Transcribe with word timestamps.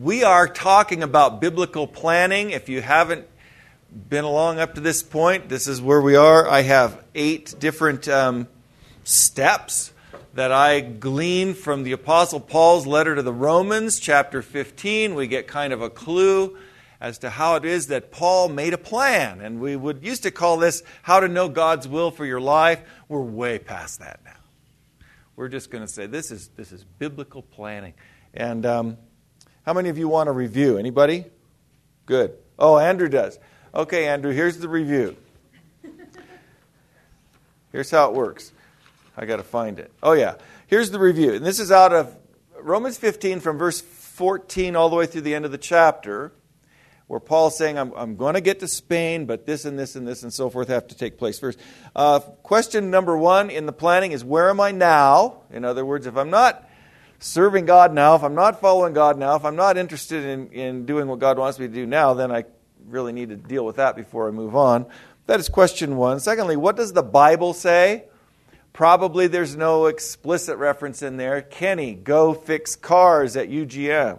we 0.00 0.24
are 0.24 0.48
talking 0.48 1.02
about 1.02 1.40
biblical 1.40 1.86
planning. 1.86 2.50
If 2.50 2.68
you 2.68 2.82
haven't 2.82 3.28
been 4.08 4.24
along 4.24 4.58
up 4.58 4.74
to 4.74 4.80
this 4.80 5.02
point, 5.02 5.48
this 5.48 5.68
is 5.68 5.80
where 5.80 6.00
we 6.00 6.16
are. 6.16 6.48
I 6.48 6.62
have 6.62 7.02
eight 7.14 7.54
different 7.60 8.08
um, 8.08 8.48
steps 9.04 9.92
that 10.34 10.50
I 10.50 10.80
glean 10.80 11.54
from 11.54 11.84
the 11.84 11.92
Apostle 11.92 12.40
Paul's 12.40 12.88
letter 12.88 13.14
to 13.14 13.22
the 13.22 13.32
Romans, 13.32 14.00
chapter 14.00 14.42
15. 14.42 15.14
We 15.14 15.28
get 15.28 15.46
kind 15.46 15.72
of 15.72 15.80
a 15.80 15.90
clue 15.90 16.58
as 17.00 17.18
to 17.18 17.30
how 17.30 17.54
it 17.54 17.64
is 17.64 17.86
that 17.88 18.10
Paul 18.10 18.48
made 18.48 18.72
a 18.74 18.78
plan. 18.78 19.40
And 19.40 19.60
we 19.60 19.76
would 19.76 20.04
used 20.04 20.24
to 20.24 20.32
call 20.32 20.56
this 20.56 20.82
how 21.02 21.20
to 21.20 21.28
know 21.28 21.48
God's 21.48 21.86
will 21.86 22.10
for 22.10 22.26
your 22.26 22.40
life. 22.40 22.80
We're 23.08 23.20
way 23.20 23.60
past 23.60 24.00
that 24.00 24.20
now. 24.24 24.32
We're 25.36 25.48
just 25.48 25.70
going 25.70 25.84
to 25.84 25.92
say 25.92 26.06
this 26.06 26.32
is, 26.32 26.48
this 26.56 26.72
is 26.72 26.84
biblical 26.98 27.42
planning. 27.42 27.94
And 28.32 28.66
um, 28.66 28.96
how 29.64 29.72
many 29.72 29.88
of 29.88 29.96
you 29.96 30.08
want 30.08 30.28
a 30.28 30.32
review? 30.32 30.76
Anybody? 30.76 31.24
Good. 32.06 32.36
Oh, 32.58 32.78
Andrew 32.78 33.08
does. 33.08 33.38
Okay, 33.74 34.06
Andrew, 34.06 34.32
here's 34.32 34.58
the 34.58 34.68
review. 34.68 35.16
Here's 37.72 37.90
how 37.90 38.10
it 38.10 38.14
works. 38.14 38.52
I 39.16 39.26
got 39.26 39.36
to 39.36 39.42
find 39.42 39.80
it. 39.80 39.90
Oh, 40.02 40.12
yeah. 40.12 40.36
Here's 40.68 40.90
the 40.90 41.00
review. 41.00 41.34
And 41.34 41.44
this 41.44 41.58
is 41.58 41.72
out 41.72 41.92
of 41.92 42.14
Romans 42.60 42.98
15 42.98 43.40
from 43.40 43.58
verse 43.58 43.80
14 43.80 44.76
all 44.76 44.88
the 44.90 44.96
way 44.96 45.06
through 45.06 45.22
the 45.22 45.34
end 45.34 45.44
of 45.44 45.50
the 45.50 45.58
chapter, 45.58 46.30
where 47.08 47.18
Paul's 47.18 47.58
saying, 47.58 47.78
I'm, 47.78 47.92
I'm 47.96 48.16
going 48.16 48.34
to 48.34 48.40
get 48.40 48.60
to 48.60 48.68
Spain, 48.68 49.26
but 49.26 49.44
this 49.44 49.64
and 49.64 49.78
this 49.78 49.96
and 49.96 50.06
this 50.06 50.22
and 50.22 50.32
so 50.32 50.50
forth 50.50 50.68
have 50.68 50.86
to 50.88 50.94
take 50.94 51.18
place 51.18 51.38
first. 51.38 51.58
Uh, 51.96 52.20
question 52.20 52.90
number 52.90 53.16
one 53.16 53.50
in 53.50 53.66
the 53.66 53.72
planning 53.72 54.12
is, 54.12 54.22
Where 54.22 54.50
am 54.50 54.60
I 54.60 54.70
now? 54.70 55.42
In 55.50 55.64
other 55.64 55.84
words, 55.84 56.06
if 56.06 56.16
I'm 56.16 56.30
not 56.30 56.68
serving 57.18 57.66
God 57.66 57.92
now, 57.92 58.14
if 58.14 58.22
I'm 58.22 58.34
not 58.34 58.60
following 58.60 58.92
God 58.92 59.18
now, 59.18 59.36
if 59.36 59.44
I'm 59.44 59.56
not 59.56 59.76
interested 59.76 60.24
in, 60.24 60.50
in 60.50 60.86
doing 60.86 61.06
what 61.08 61.18
God 61.18 61.38
wants 61.38 61.58
me 61.58 61.66
to 61.66 61.72
do 61.72 61.86
now, 61.86 62.14
then 62.14 62.30
I 62.30 62.44
really 62.86 63.12
need 63.12 63.30
to 63.30 63.36
deal 63.36 63.64
with 63.64 63.76
that 63.76 63.96
before 63.96 64.28
I 64.28 64.30
move 64.30 64.54
on. 64.56 64.86
That 65.26 65.40
is 65.40 65.48
question 65.48 65.96
one. 65.96 66.20
Secondly, 66.20 66.56
what 66.56 66.76
does 66.76 66.92
the 66.92 67.02
Bible 67.02 67.54
say? 67.54 68.04
Probably 68.72 69.26
there's 69.26 69.56
no 69.56 69.86
explicit 69.86 70.58
reference 70.58 71.02
in 71.02 71.16
there. 71.16 71.40
Kenny, 71.40 71.94
go 71.94 72.34
fix 72.34 72.76
cars 72.76 73.36
at 73.36 73.48
UGM. 73.48 74.18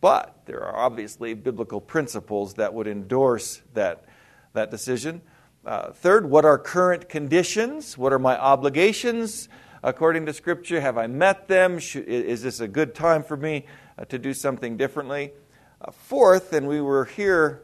But 0.00 0.42
there 0.46 0.62
are 0.62 0.76
obviously 0.76 1.34
biblical 1.34 1.80
principles 1.80 2.54
that 2.54 2.72
would 2.72 2.86
endorse 2.86 3.62
that, 3.74 4.04
that 4.52 4.70
decision. 4.70 5.22
Uh, 5.66 5.92
third, 5.92 6.28
what 6.28 6.44
are 6.44 6.58
current 6.58 7.08
conditions? 7.08 7.98
What 7.98 8.12
are 8.12 8.18
my 8.18 8.38
obligations 8.38 9.48
according 9.84 10.24
to 10.26 10.32
Scripture? 10.32 10.80
Have 10.80 10.96
I 10.96 11.06
met 11.06 11.46
them? 11.46 11.78
Is 11.78 12.42
this 12.42 12.58
a 12.60 12.66
good 12.66 12.94
time 12.94 13.22
for 13.22 13.36
me 13.36 13.66
uh, 13.98 14.06
to 14.06 14.18
do 14.18 14.32
something 14.32 14.76
differently? 14.76 15.32
Uh, 15.80 15.90
fourth, 15.92 16.52
and 16.52 16.66
we 16.66 16.80
were 16.80 17.04
here 17.04 17.62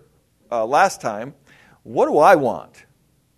uh, 0.53 0.65
last 0.67 1.01
time, 1.01 1.35
what 1.83 2.07
do 2.07 2.19
I 2.19 2.37
want? 2.37 2.85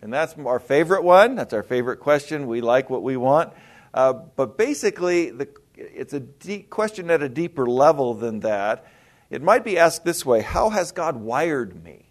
And 0.02 0.12
that's 0.12 0.34
our 0.34 0.58
favorite 0.58 1.04
one. 1.04 1.36
That's 1.36 1.52
our 1.54 1.62
favorite 1.62 2.00
question. 2.00 2.48
We 2.48 2.60
like 2.60 2.90
what 2.90 3.04
we 3.04 3.16
want. 3.16 3.52
Uh, 3.94 4.14
but 4.14 4.58
basically, 4.58 5.30
the, 5.30 5.48
it's 5.76 6.12
a 6.12 6.20
deep 6.20 6.68
question 6.68 7.08
at 7.08 7.22
a 7.22 7.28
deeper 7.28 7.66
level 7.66 8.14
than 8.14 8.40
that. 8.40 8.86
It 9.30 9.42
might 9.42 9.64
be 9.64 9.78
asked 9.78 10.04
this 10.04 10.26
way 10.26 10.40
How 10.40 10.70
has 10.70 10.90
God 10.90 11.16
wired 11.16 11.84
me? 11.84 12.06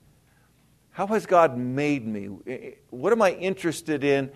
How 0.91 1.07
has 1.07 1.25
God 1.25 1.57
made 1.57 2.07
me? 2.07 2.29
What 2.89 3.11
am 3.11 3.21
I 3.21 3.31
interested 3.33 4.05
in? 4.05 4.31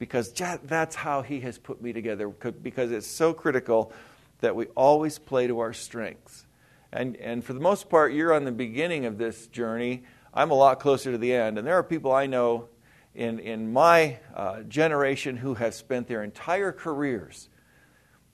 Because 0.00 0.32
that's 0.32 0.96
how 0.96 1.22
He 1.22 1.38
has 1.40 1.58
put 1.58 1.80
me 1.80 1.92
together. 1.92 2.28
Because 2.28 2.90
it's 2.90 3.06
so 3.06 3.32
critical 3.32 3.92
that 4.40 4.56
we 4.56 4.66
always 4.74 5.18
play 5.18 5.46
to 5.46 5.60
our 5.60 5.72
strengths. 5.72 6.46
And, 6.92 7.16
and 7.18 7.44
for 7.44 7.52
the 7.52 7.60
most 7.60 7.88
part, 7.88 8.12
you're 8.12 8.34
on 8.34 8.44
the 8.44 8.50
beginning 8.50 9.06
of 9.06 9.18
this 9.18 9.46
journey. 9.46 10.02
I'm 10.34 10.50
a 10.50 10.54
lot 10.54 10.80
closer 10.80 11.12
to 11.12 11.18
the 11.18 11.32
end. 11.32 11.58
And 11.58 11.66
there 11.66 11.74
are 11.74 11.84
people 11.84 12.12
I 12.12 12.26
know 12.26 12.68
in, 13.14 13.38
in 13.38 13.72
my 13.72 14.18
uh, 14.34 14.62
generation 14.62 15.36
who 15.36 15.54
have 15.54 15.74
spent 15.74 16.08
their 16.08 16.24
entire 16.24 16.72
careers 16.72 17.48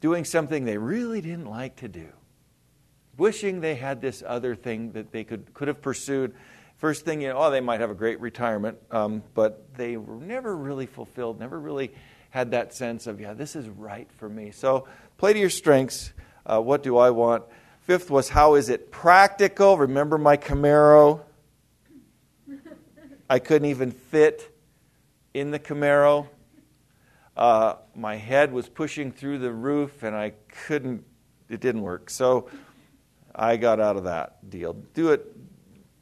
doing 0.00 0.24
something 0.24 0.64
they 0.64 0.78
really 0.78 1.20
didn't 1.20 1.46
like 1.46 1.76
to 1.76 1.88
do, 1.88 2.08
wishing 3.16 3.60
they 3.60 3.74
had 3.74 4.00
this 4.00 4.22
other 4.26 4.54
thing 4.54 4.92
that 4.92 5.10
they 5.10 5.24
could, 5.24 5.52
could 5.52 5.68
have 5.68 5.82
pursued. 5.82 6.34
First 6.76 7.06
thing, 7.06 7.22
you 7.22 7.28
know, 7.28 7.38
oh, 7.38 7.50
they 7.50 7.60
might 7.60 7.81
have 7.81 7.91
a 7.91 7.94
great 7.94 8.20
retirement, 8.20 8.76
um, 8.91 9.22
but 9.34 9.75
they 9.76 9.97
were 9.97 10.16
never 10.16 10.54
really 10.54 10.84
fulfilled, 10.84 11.41
never 11.41 11.59
really 11.59 11.92
had 12.28 12.50
that 12.50 12.75
sense 12.75 13.06
of, 13.06 13.19
yeah, 13.19 13.32
this 13.32 13.56
is 13.56 13.66
right 13.66 14.10
for 14.19 14.28
me. 14.28 14.50
So 14.50 14.86
play 15.16 15.32
to 15.32 15.38
your 15.38 15.48
strengths. 15.48 16.12
Uh, 16.44 16.60
what 16.60 16.82
do 16.82 16.98
I 16.98 17.10
want? 17.10 17.44
Fifth 17.81 18.10
was, 18.10 18.28
how 18.28 18.56
is 18.56 18.69
it 18.69 18.91
practical? 18.91 19.78
Remember 19.78 20.19
my 20.19 20.36
Camaro? 20.36 21.22
I 23.31 23.38
couldn't 23.38 23.69
even 23.69 23.91
fit 23.91 24.54
in 25.32 25.50
the 25.50 25.59
Camaro. 25.59 26.28
Uh, 27.36 27.76
my 27.94 28.16
head 28.16 28.53
was 28.53 28.69
pushing 28.69 29.12
through 29.12 29.38
the 29.38 29.50
roof 29.50 30.03
and 30.03 30.15
I 30.15 30.34
couldn't, 30.66 31.04
it 31.48 31.60
didn't 31.60 31.82
work. 31.82 32.10
So 32.10 32.50
I 33.34 33.56
got 33.56 33.81
out 33.81 33.97
of 33.97 34.04
that 34.04 34.48
deal. 34.50 34.75
Do 34.94 35.12
it, 35.12 35.35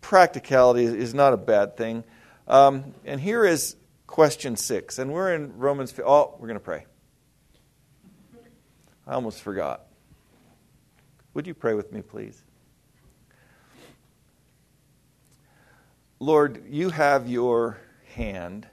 practicality 0.04 0.84
is 0.84 1.15
not 1.15 1.32
a 1.32 1.37
bad 1.38 1.78
thing. 1.78 2.04
Um, 2.47 2.92
and 3.06 3.19
here 3.19 3.42
is 3.42 3.75
question 4.06 4.54
six. 4.54 4.98
And 4.98 5.10
we're 5.10 5.34
in 5.34 5.56
Romans, 5.56 5.94
oh, 6.04 6.34
we're 6.38 6.47
going 6.47 6.60
to 6.60 6.65
pray. 6.65 6.84
I 9.06 9.15
almost 9.15 9.41
forgot. 9.41 9.87
Would 11.32 11.47
you 11.47 11.54
pray 11.54 11.72
with 11.72 11.91
me, 11.91 12.03
please? 12.03 12.42
Lord, 16.21 16.62
you 16.69 16.91
have 16.91 17.26
your 17.26 17.78
hand 18.15 18.69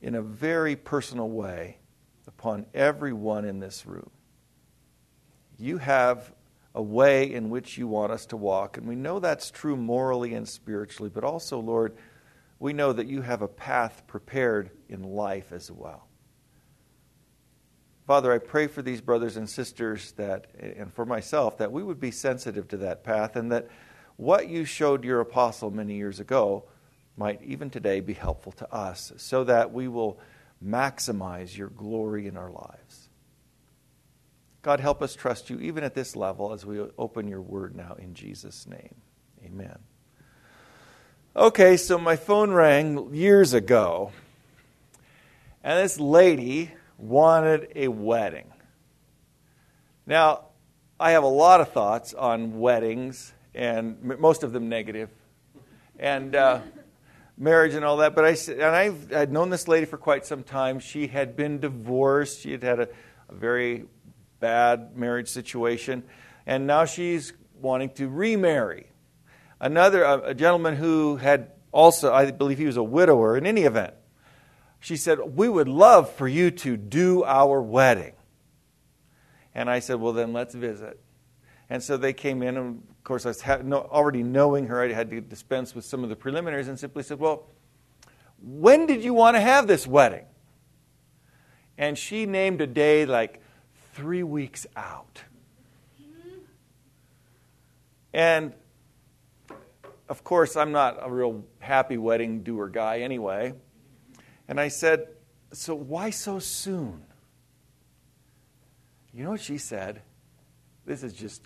in 0.00 0.14
a 0.14 0.22
very 0.22 0.76
personal 0.76 1.28
way 1.28 1.78
upon 2.28 2.66
everyone 2.74 3.44
in 3.44 3.58
this 3.58 3.86
room. 3.86 4.10
You 5.58 5.78
have 5.78 6.32
a 6.74 6.82
way 6.82 7.32
in 7.32 7.50
which 7.50 7.76
you 7.76 7.86
want 7.86 8.12
us 8.12 8.26
to 8.26 8.36
walk, 8.36 8.76
and 8.76 8.86
we 8.86 8.94
know 8.94 9.18
that's 9.18 9.50
true 9.50 9.76
morally 9.76 10.34
and 10.34 10.48
spiritually, 10.48 11.10
but 11.12 11.24
also, 11.24 11.58
Lord, 11.58 11.96
we 12.58 12.72
know 12.72 12.92
that 12.92 13.06
you 13.06 13.22
have 13.22 13.42
a 13.42 13.48
path 13.48 14.04
prepared 14.06 14.70
in 14.88 15.02
life 15.02 15.52
as 15.52 15.70
well. 15.70 16.06
Father, 18.06 18.32
I 18.32 18.38
pray 18.38 18.66
for 18.66 18.82
these 18.82 19.00
brothers 19.00 19.36
and 19.36 19.48
sisters 19.48 20.12
that, 20.12 20.46
and 20.58 20.92
for 20.92 21.04
myself, 21.06 21.58
that 21.58 21.72
we 21.72 21.82
would 21.82 22.00
be 22.00 22.10
sensitive 22.10 22.68
to 22.68 22.76
that 22.78 23.04
path 23.04 23.36
and 23.36 23.52
that 23.52 23.68
what 24.16 24.48
you 24.48 24.64
showed 24.64 25.04
your 25.04 25.20
apostle 25.20 25.70
many 25.70 25.94
years 25.94 26.20
ago 26.20 26.64
might 27.16 27.42
even 27.42 27.70
today 27.70 28.00
be 28.00 28.14
helpful 28.14 28.52
to 28.52 28.72
us 28.72 29.12
so 29.16 29.44
that 29.44 29.72
we 29.72 29.88
will 29.88 30.18
maximize 30.64 31.56
your 31.56 31.68
glory 31.68 32.26
in 32.26 32.36
our 32.36 32.50
lives. 32.50 33.01
God, 34.62 34.78
help 34.78 35.02
us 35.02 35.16
trust 35.16 35.50
you 35.50 35.58
even 35.58 35.82
at 35.82 35.94
this 35.94 36.14
level 36.14 36.52
as 36.52 36.64
we 36.64 36.80
open 36.96 37.26
your 37.26 37.42
word 37.42 37.74
now 37.74 37.96
in 37.98 38.14
Jesus' 38.14 38.66
name. 38.66 38.94
Amen. 39.44 39.76
Okay, 41.34 41.76
so 41.76 41.98
my 41.98 42.14
phone 42.14 42.52
rang 42.52 43.12
years 43.12 43.54
ago, 43.54 44.12
and 45.64 45.82
this 45.82 45.98
lady 45.98 46.70
wanted 46.96 47.72
a 47.74 47.88
wedding. 47.88 48.52
Now, 50.06 50.46
I 51.00 51.12
have 51.12 51.24
a 51.24 51.28
lot 51.28 51.60
of 51.60 51.72
thoughts 51.72 52.14
on 52.14 52.60
weddings, 52.60 53.32
and 53.56 54.00
most 54.20 54.44
of 54.44 54.52
them 54.52 54.68
negative, 54.68 55.10
and 55.98 56.36
uh, 56.36 56.60
marriage 57.36 57.74
and 57.74 57.84
all 57.84 57.96
that. 57.96 58.14
But 58.14 58.24
I 58.24 58.52
and 58.52 58.62
I've 58.62 59.12
I'd 59.12 59.32
known 59.32 59.50
this 59.50 59.66
lady 59.66 59.86
for 59.86 59.96
quite 59.96 60.24
some 60.24 60.44
time. 60.44 60.78
She 60.78 61.08
had 61.08 61.34
been 61.34 61.58
divorced. 61.58 62.40
She 62.40 62.52
had 62.52 62.62
had 62.62 62.78
a, 62.78 62.88
a 63.28 63.34
very 63.34 63.86
bad 64.42 64.94
marriage 64.94 65.28
situation, 65.28 66.02
and 66.44 66.66
now 66.66 66.84
she's 66.84 67.32
wanting 67.54 67.88
to 67.90 68.08
remarry. 68.08 68.88
Another 69.58 70.02
a, 70.02 70.18
a 70.30 70.34
gentleman 70.34 70.76
who 70.76 71.16
had 71.16 71.52
also, 71.72 72.12
I 72.12 72.30
believe, 72.30 72.58
he 72.58 72.66
was 72.66 72.76
a 72.76 72.82
widower. 72.82 73.38
In 73.38 73.46
any 73.46 73.62
event, 73.62 73.94
she 74.80 74.96
said, 74.96 75.18
We 75.20 75.48
would 75.48 75.68
love 75.68 76.12
for 76.12 76.28
you 76.28 76.50
to 76.50 76.76
do 76.76 77.24
our 77.24 77.62
wedding. 77.62 78.12
And 79.54 79.70
I 79.70 79.78
said, 79.78 80.00
Well, 80.00 80.12
then 80.12 80.32
let's 80.32 80.54
visit. 80.54 81.00
And 81.70 81.82
so 81.82 81.96
they 81.96 82.12
came 82.12 82.42
in, 82.42 82.56
and 82.58 82.82
of 82.90 83.04
course, 83.04 83.24
I 83.24 83.30
was 83.30 83.42
already 83.42 84.22
knowing 84.22 84.66
her, 84.66 84.82
I 84.82 84.92
had 84.92 85.10
to 85.10 85.20
dispense 85.20 85.74
with 85.74 85.86
some 85.86 86.02
of 86.02 86.10
the 86.10 86.16
preliminaries 86.16 86.68
and 86.68 86.78
simply 86.78 87.02
said, 87.02 87.18
Well, 87.18 87.46
when 88.42 88.86
did 88.86 89.04
you 89.04 89.14
want 89.14 89.36
to 89.36 89.40
have 89.40 89.66
this 89.66 89.86
wedding? 89.86 90.24
And 91.78 91.96
she 91.96 92.26
named 92.26 92.60
a 92.60 92.66
day 92.66 93.06
like 93.06 93.41
three 93.92 94.22
weeks 94.22 94.66
out. 94.76 95.22
And 98.12 98.52
of 100.08 100.24
course, 100.24 100.56
I'm 100.56 100.72
not 100.72 100.98
a 101.00 101.10
real 101.10 101.44
happy 101.58 101.96
wedding 101.96 102.42
doer 102.42 102.68
guy 102.68 103.00
anyway. 103.00 103.54
And 104.46 104.60
I 104.60 104.68
said, 104.68 105.08
So 105.52 105.74
why 105.74 106.10
so 106.10 106.38
soon? 106.38 107.04
You 109.14 109.24
know 109.24 109.30
what 109.30 109.40
she 109.40 109.58
said? 109.58 110.02
This 110.84 111.02
is 111.02 111.12
just, 111.12 111.42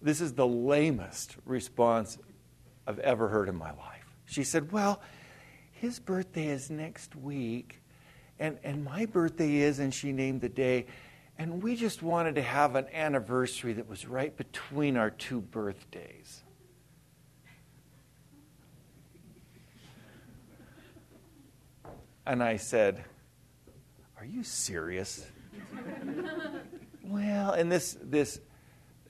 this 0.00 0.20
is 0.20 0.34
the 0.34 0.46
lamest 0.46 1.36
response 1.44 2.18
I've 2.86 2.98
ever 3.00 3.28
heard 3.28 3.48
in 3.48 3.56
my 3.56 3.70
life. 3.70 4.06
She 4.26 4.44
said, 4.44 4.72
Well, 4.72 5.02
his 5.72 5.98
birthday 5.98 6.46
is 6.46 6.70
next 6.70 7.14
week, 7.14 7.82
and, 8.38 8.58
and 8.64 8.82
my 8.82 9.04
birthday 9.04 9.56
is, 9.56 9.78
and 9.78 9.92
she 9.92 10.12
named 10.12 10.40
the 10.40 10.48
day, 10.48 10.86
and 11.38 11.62
we 11.62 11.76
just 11.76 12.02
wanted 12.02 12.36
to 12.36 12.42
have 12.42 12.76
an 12.76 12.86
anniversary 12.92 13.74
that 13.74 13.88
was 13.88 14.06
right 14.06 14.34
between 14.36 14.96
our 14.96 15.10
two 15.10 15.40
birthdays. 15.40 16.42
And 22.24 22.42
I 22.42 22.56
said, 22.56 23.04
Are 24.18 24.24
you 24.24 24.42
serious? 24.42 25.24
well, 27.04 27.52
and 27.52 27.70
this, 27.70 27.96
this, 28.02 28.40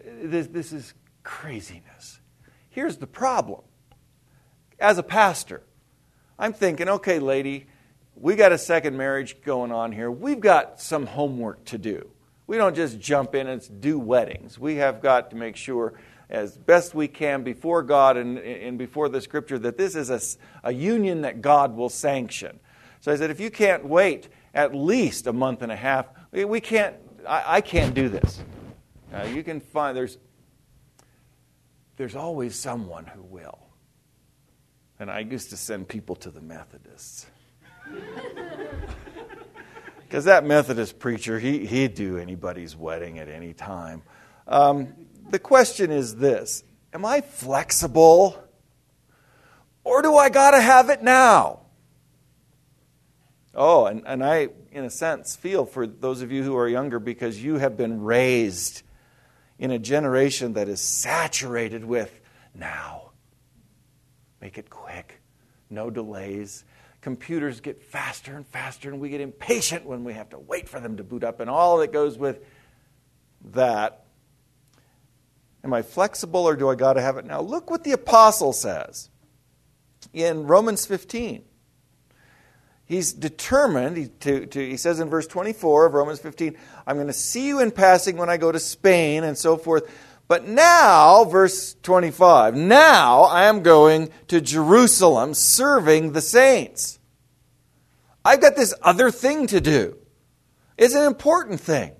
this, 0.05 0.49
this 0.49 0.73
is 0.73 0.94
craziness. 1.23 2.20
Here's 2.69 2.96
the 2.99 3.06
problem. 3.06 3.62
As 4.78 4.99
a 4.99 5.02
pastor, 5.02 5.62
I'm 6.38 6.52
thinking, 6.52 6.88
okay, 6.88 7.19
lady, 7.19 7.67
we 8.14 8.34
got 8.34 8.52
a 8.52 8.58
second 8.58 8.96
marriage 8.99 9.40
going 9.43 9.73
on 9.73 9.93
here. 9.93 10.11
We've 10.11 10.40
got 10.40 10.81
some 10.81 11.06
homework 11.06 11.64
to 11.67 11.78
do. 11.78 12.11
We 12.46 12.56
don't 12.56 12.76
just 12.76 13.00
jump 13.00 13.34
in 13.34 13.48
and 13.48 13.81
do 13.81 13.98
weddings. 13.98 14.58
We 14.58 14.76
have 14.76 15.00
got 15.00 15.31
to 15.31 15.37
make 15.37 15.56
sure, 15.56 15.94
as 16.31 16.56
best 16.56 16.94
we 16.94 17.08
can, 17.08 17.43
before 17.43 17.82
God 17.82 18.16
and, 18.16 18.38
and 18.38 18.78
before 18.78 19.08
the 19.08 19.20
Scripture, 19.20 19.58
that 19.58 19.76
this 19.76 19.96
is 19.96 20.10
a, 20.10 20.20
a 20.69 20.72
union 20.72 21.22
that 21.22 21.40
God 21.40 21.76
will 21.76 21.88
sanction. 21.88 22.60
So 23.00 23.12
I 23.12 23.16
said, 23.16 23.31
if 23.31 23.40
you 23.40 23.50
can't 23.50 23.84
wait 23.84 24.28
at 24.54 24.75
least 24.75 25.26
a 25.26 25.32
month 25.32 25.62
and 25.62 25.72
a 25.72 25.76
half, 25.76 26.06
we 26.32 26.60
can't. 26.60 26.96
I, 27.26 27.56
I 27.56 27.60
can't 27.60 27.94
do 27.94 28.08
this. 28.08 28.40
Uh, 29.12 29.25
you 29.25 29.42
can 29.42 29.60
find 29.60 29.96
there's 29.96 30.19
there's 31.96 32.14
always 32.14 32.54
someone 32.54 33.06
who 33.06 33.22
will. 33.22 33.58
And 34.99 35.10
I 35.10 35.20
used 35.20 35.50
to 35.50 35.56
send 35.56 35.88
people 35.88 36.16
to 36.16 36.31
the 36.31 36.40
Methodists. 36.40 37.26
Because 40.06 40.26
that 40.26 40.44
Methodist 40.44 41.00
preacher, 41.00 41.40
he, 41.40 41.66
he'd 41.66 41.96
do 41.96 42.16
anybody's 42.16 42.76
wedding 42.76 43.18
at 43.18 43.28
any 43.28 43.52
time. 43.52 44.02
Um, 44.46 44.94
the 45.30 45.40
question 45.40 45.90
is 45.90 46.16
this 46.16 46.62
Am 46.92 47.04
I 47.04 47.20
flexible? 47.20 48.42
Or 49.82 50.02
do 50.02 50.16
I 50.16 50.30
got 50.30 50.50
to 50.52 50.60
have 50.60 50.90
it 50.90 51.02
now? 51.02 51.60
Oh, 53.54 53.86
and, 53.86 54.02
and 54.06 54.24
I, 54.24 54.48
in 54.72 54.84
a 54.84 54.90
sense, 54.90 55.36
feel 55.36 55.64
for 55.64 55.86
those 55.86 56.22
of 56.22 56.30
you 56.32 56.42
who 56.42 56.56
are 56.56 56.68
younger 56.68 56.98
because 56.98 57.42
you 57.42 57.56
have 57.58 57.76
been 57.76 58.02
raised 58.02 58.82
in 59.58 59.70
a 59.70 59.78
generation 59.78 60.54
that 60.54 60.68
is 60.68 60.80
saturated 60.80 61.84
with 61.84 62.20
now. 62.54 63.10
Make 64.40 64.58
it 64.58 64.70
quick, 64.70 65.20
no 65.70 65.88
delays. 65.88 66.64
Computers 67.06 67.60
get 67.60 67.84
faster 67.84 68.34
and 68.34 68.44
faster, 68.44 68.90
and 68.90 69.00
we 69.00 69.10
get 69.10 69.20
impatient 69.20 69.86
when 69.86 70.02
we 70.02 70.12
have 70.12 70.28
to 70.30 70.40
wait 70.40 70.68
for 70.68 70.80
them 70.80 70.96
to 70.96 71.04
boot 71.04 71.22
up, 71.22 71.38
and 71.38 71.48
all 71.48 71.78
that 71.78 71.92
goes 71.92 72.18
with 72.18 72.44
that. 73.52 74.06
Am 75.62 75.72
I 75.72 75.82
flexible 75.82 76.40
or 76.40 76.56
do 76.56 76.68
I 76.68 76.74
got 76.74 76.94
to 76.94 77.00
have 77.00 77.16
it 77.16 77.24
now? 77.24 77.40
Look 77.40 77.70
what 77.70 77.84
the 77.84 77.92
apostle 77.92 78.52
says 78.52 79.08
in 80.12 80.48
Romans 80.48 80.84
15 80.84 81.44
he's 82.86 83.12
determined, 83.12 84.18
to, 84.22 84.46
to, 84.46 84.68
he 84.68 84.76
says 84.76 84.98
in 84.98 85.08
verse 85.08 85.28
24 85.28 85.86
of 85.86 85.94
Romans 85.94 86.18
15, 86.18 86.56
I'm 86.88 86.96
going 86.96 87.06
to 87.06 87.12
see 87.12 87.46
you 87.46 87.60
in 87.60 87.70
passing 87.70 88.16
when 88.16 88.28
I 88.28 88.36
go 88.36 88.50
to 88.50 88.58
Spain 88.58 89.22
and 89.22 89.38
so 89.38 89.56
forth. 89.56 89.88
But 90.28 90.46
now, 90.46 91.25
verse 91.25 91.75
25, 91.82 92.56
now 92.56 93.23
I 93.23 93.44
am 93.44 93.62
going 93.62 94.11
to 94.28 94.40
Jerusalem 94.40 95.34
serving 95.34 96.12
the 96.12 96.20
saints. 96.20 96.99
I've 98.25 98.40
got 98.40 98.56
this 98.56 98.75
other 98.82 99.11
thing 99.12 99.46
to 99.49 99.61
do. 99.61 99.96
It's 100.76 100.94
an 100.94 101.05
important 101.05 101.61
thing. 101.61 101.93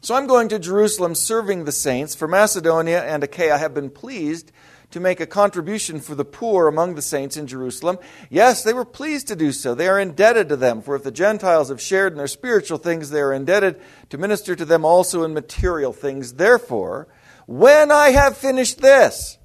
So 0.00 0.14
I'm 0.14 0.28
going 0.28 0.48
to 0.48 0.58
Jerusalem 0.58 1.14
serving 1.14 1.64
the 1.64 1.72
saints. 1.72 2.14
For 2.14 2.28
Macedonia 2.28 3.02
and 3.02 3.22
Achaia 3.24 3.58
have 3.58 3.74
been 3.74 3.90
pleased 3.90 4.52
to 4.92 5.00
make 5.00 5.20
a 5.20 5.26
contribution 5.26 6.00
for 6.00 6.14
the 6.14 6.24
poor 6.24 6.68
among 6.68 6.94
the 6.94 7.02
saints 7.02 7.36
in 7.36 7.46
Jerusalem. 7.46 7.98
Yes, 8.28 8.62
they 8.62 8.72
were 8.72 8.84
pleased 8.84 9.28
to 9.28 9.36
do 9.36 9.52
so. 9.52 9.74
They 9.74 9.88
are 9.88 10.00
indebted 10.00 10.48
to 10.48 10.56
them, 10.56 10.82
for 10.82 10.96
if 10.96 11.04
the 11.04 11.10
Gentiles 11.10 11.68
have 11.68 11.80
shared 11.80 12.12
in 12.12 12.18
their 12.18 12.26
spiritual 12.26 12.78
things, 12.78 13.10
they 13.10 13.20
are 13.20 13.32
indebted 13.32 13.80
to 14.08 14.18
minister 14.18 14.56
to 14.56 14.64
them 14.64 14.84
also 14.84 15.22
in 15.22 15.34
material 15.34 15.92
things. 15.92 16.34
Therefore, 16.34 17.08
when 17.50 17.90
I 17.90 18.10
have 18.10 18.36
finished 18.36 18.80
this 18.80 19.36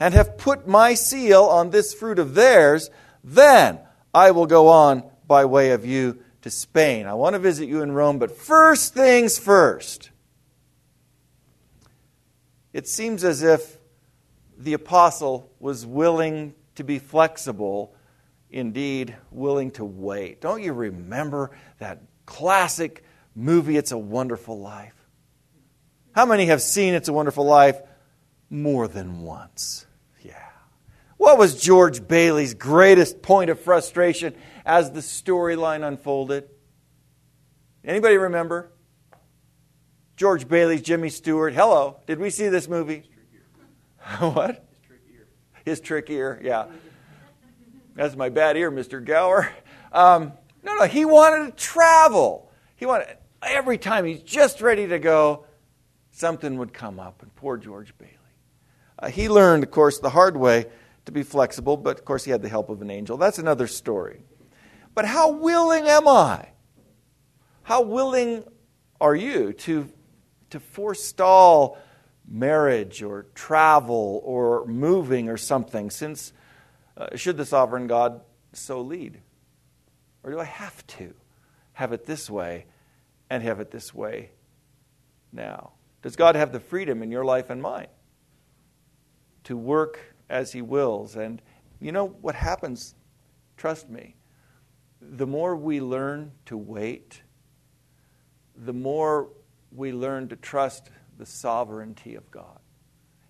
and 0.00 0.12
have 0.12 0.38
put 0.38 0.66
my 0.66 0.94
seal 0.94 1.44
on 1.44 1.70
this 1.70 1.94
fruit 1.94 2.18
of 2.18 2.34
theirs, 2.34 2.90
then 3.22 3.78
I 4.12 4.32
will 4.32 4.46
go 4.46 4.66
on 4.66 5.04
by 5.28 5.44
way 5.44 5.70
of 5.70 5.86
you 5.86 6.18
to 6.42 6.50
Spain. 6.50 7.06
I 7.06 7.14
want 7.14 7.34
to 7.34 7.38
visit 7.38 7.68
you 7.68 7.82
in 7.82 7.92
Rome, 7.92 8.18
but 8.18 8.36
first 8.36 8.92
things 8.92 9.38
first. 9.38 10.10
It 12.72 12.88
seems 12.88 13.22
as 13.22 13.44
if 13.44 13.78
the 14.58 14.72
apostle 14.72 15.48
was 15.60 15.86
willing 15.86 16.54
to 16.74 16.82
be 16.82 16.98
flexible, 16.98 17.94
indeed, 18.50 19.14
willing 19.30 19.70
to 19.72 19.84
wait. 19.84 20.40
Don't 20.40 20.60
you 20.60 20.72
remember 20.72 21.52
that 21.78 22.02
classic 22.26 23.04
movie, 23.36 23.76
It's 23.76 23.92
a 23.92 23.98
Wonderful 23.98 24.58
Life? 24.58 25.03
How 26.14 26.26
many 26.26 26.46
have 26.46 26.62
seen 26.62 26.94
It's 26.94 27.08
a 27.08 27.12
Wonderful 27.12 27.44
Life 27.44 27.80
more 28.48 28.86
than 28.86 29.22
once? 29.22 29.84
Yeah. 30.22 30.48
What 31.16 31.38
was 31.38 31.60
George 31.60 32.06
Bailey's 32.06 32.54
greatest 32.54 33.20
point 33.20 33.50
of 33.50 33.58
frustration 33.58 34.36
as 34.64 34.92
the 34.92 35.00
storyline 35.00 35.82
unfolded? 35.82 36.48
Anybody 37.84 38.16
remember? 38.16 38.70
George 40.16 40.46
Bailey's 40.46 40.82
Jimmy 40.82 41.08
Stewart. 41.08 41.52
Hello. 41.52 41.96
Did 42.06 42.20
we 42.20 42.30
see 42.30 42.48
this 42.48 42.68
movie? 42.68 43.10
what? 44.20 44.64
His 44.70 44.86
trick 44.86 45.00
ear. 45.12 45.26
His 45.64 45.80
trick 45.80 46.10
ear, 46.10 46.40
yeah. 46.44 46.66
That's 47.96 48.14
my 48.14 48.28
bad 48.28 48.56
ear, 48.56 48.70
Mr. 48.70 49.04
Gower. 49.04 49.50
Um, 49.90 50.32
no, 50.62 50.76
no, 50.76 50.84
he 50.84 51.04
wanted 51.04 51.46
to 51.46 51.52
travel. 51.64 52.52
He 52.76 52.86
wanted 52.86 53.08
every 53.42 53.78
time 53.78 54.04
he's 54.04 54.22
just 54.22 54.60
ready 54.60 54.86
to 54.86 55.00
go, 55.00 55.46
something 56.14 56.56
would 56.58 56.72
come 56.72 57.00
up. 57.00 57.22
And 57.22 57.34
poor 57.34 57.56
George 57.56 57.96
Bailey. 57.98 58.12
Uh, 58.98 59.08
he 59.08 59.28
learned, 59.28 59.64
of 59.64 59.70
course, 59.70 59.98
the 59.98 60.10
hard 60.10 60.36
way 60.36 60.66
to 61.04 61.12
be 61.12 61.22
flexible, 61.22 61.76
but 61.76 61.98
of 61.98 62.04
course 62.04 62.24
he 62.24 62.30
had 62.30 62.40
the 62.40 62.48
help 62.48 62.70
of 62.70 62.80
an 62.80 62.90
angel. 62.90 63.16
That's 63.16 63.38
another 63.38 63.66
story. 63.66 64.22
But 64.94 65.04
how 65.04 65.32
willing 65.32 65.86
am 65.88 66.06
I? 66.06 66.48
How 67.64 67.82
willing 67.82 68.44
are 69.00 69.14
you 69.16 69.52
to, 69.52 69.90
to 70.50 70.60
forestall 70.60 71.78
marriage 72.26 73.02
or 73.02 73.26
travel 73.34 74.22
or 74.24 74.64
moving 74.66 75.28
or 75.28 75.36
something, 75.36 75.90
since 75.90 76.32
uh, 76.96 77.16
should 77.16 77.36
the 77.36 77.44
sovereign 77.44 77.88
God 77.88 78.20
so 78.52 78.80
lead? 78.80 79.20
Or 80.22 80.30
do 80.30 80.38
I 80.38 80.44
have 80.44 80.86
to 80.86 81.12
have 81.72 81.92
it 81.92 82.06
this 82.06 82.30
way 82.30 82.66
and 83.28 83.42
have 83.42 83.58
it 83.58 83.72
this 83.72 83.92
way 83.92 84.30
now? 85.32 85.72
Does 86.04 86.16
God 86.16 86.36
have 86.36 86.52
the 86.52 86.60
freedom 86.60 87.02
in 87.02 87.10
your 87.10 87.24
life 87.24 87.48
and 87.48 87.62
mine 87.62 87.86
to 89.44 89.56
work 89.56 89.98
as 90.28 90.52
He 90.52 90.60
wills? 90.60 91.16
And 91.16 91.40
you 91.80 91.92
know 91.92 92.08
what 92.20 92.34
happens? 92.34 92.94
Trust 93.56 93.88
me. 93.88 94.14
The 95.00 95.26
more 95.26 95.56
we 95.56 95.80
learn 95.80 96.32
to 96.44 96.58
wait, 96.58 97.22
the 98.54 98.74
more 98.74 99.30
we 99.72 99.92
learn 99.92 100.28
to 100.28 100.36
trust 100.36 100.90
the 101.16 101.24
sovereignty 101.24 102.16
of 102.16 102.30
God. 102.30 102.58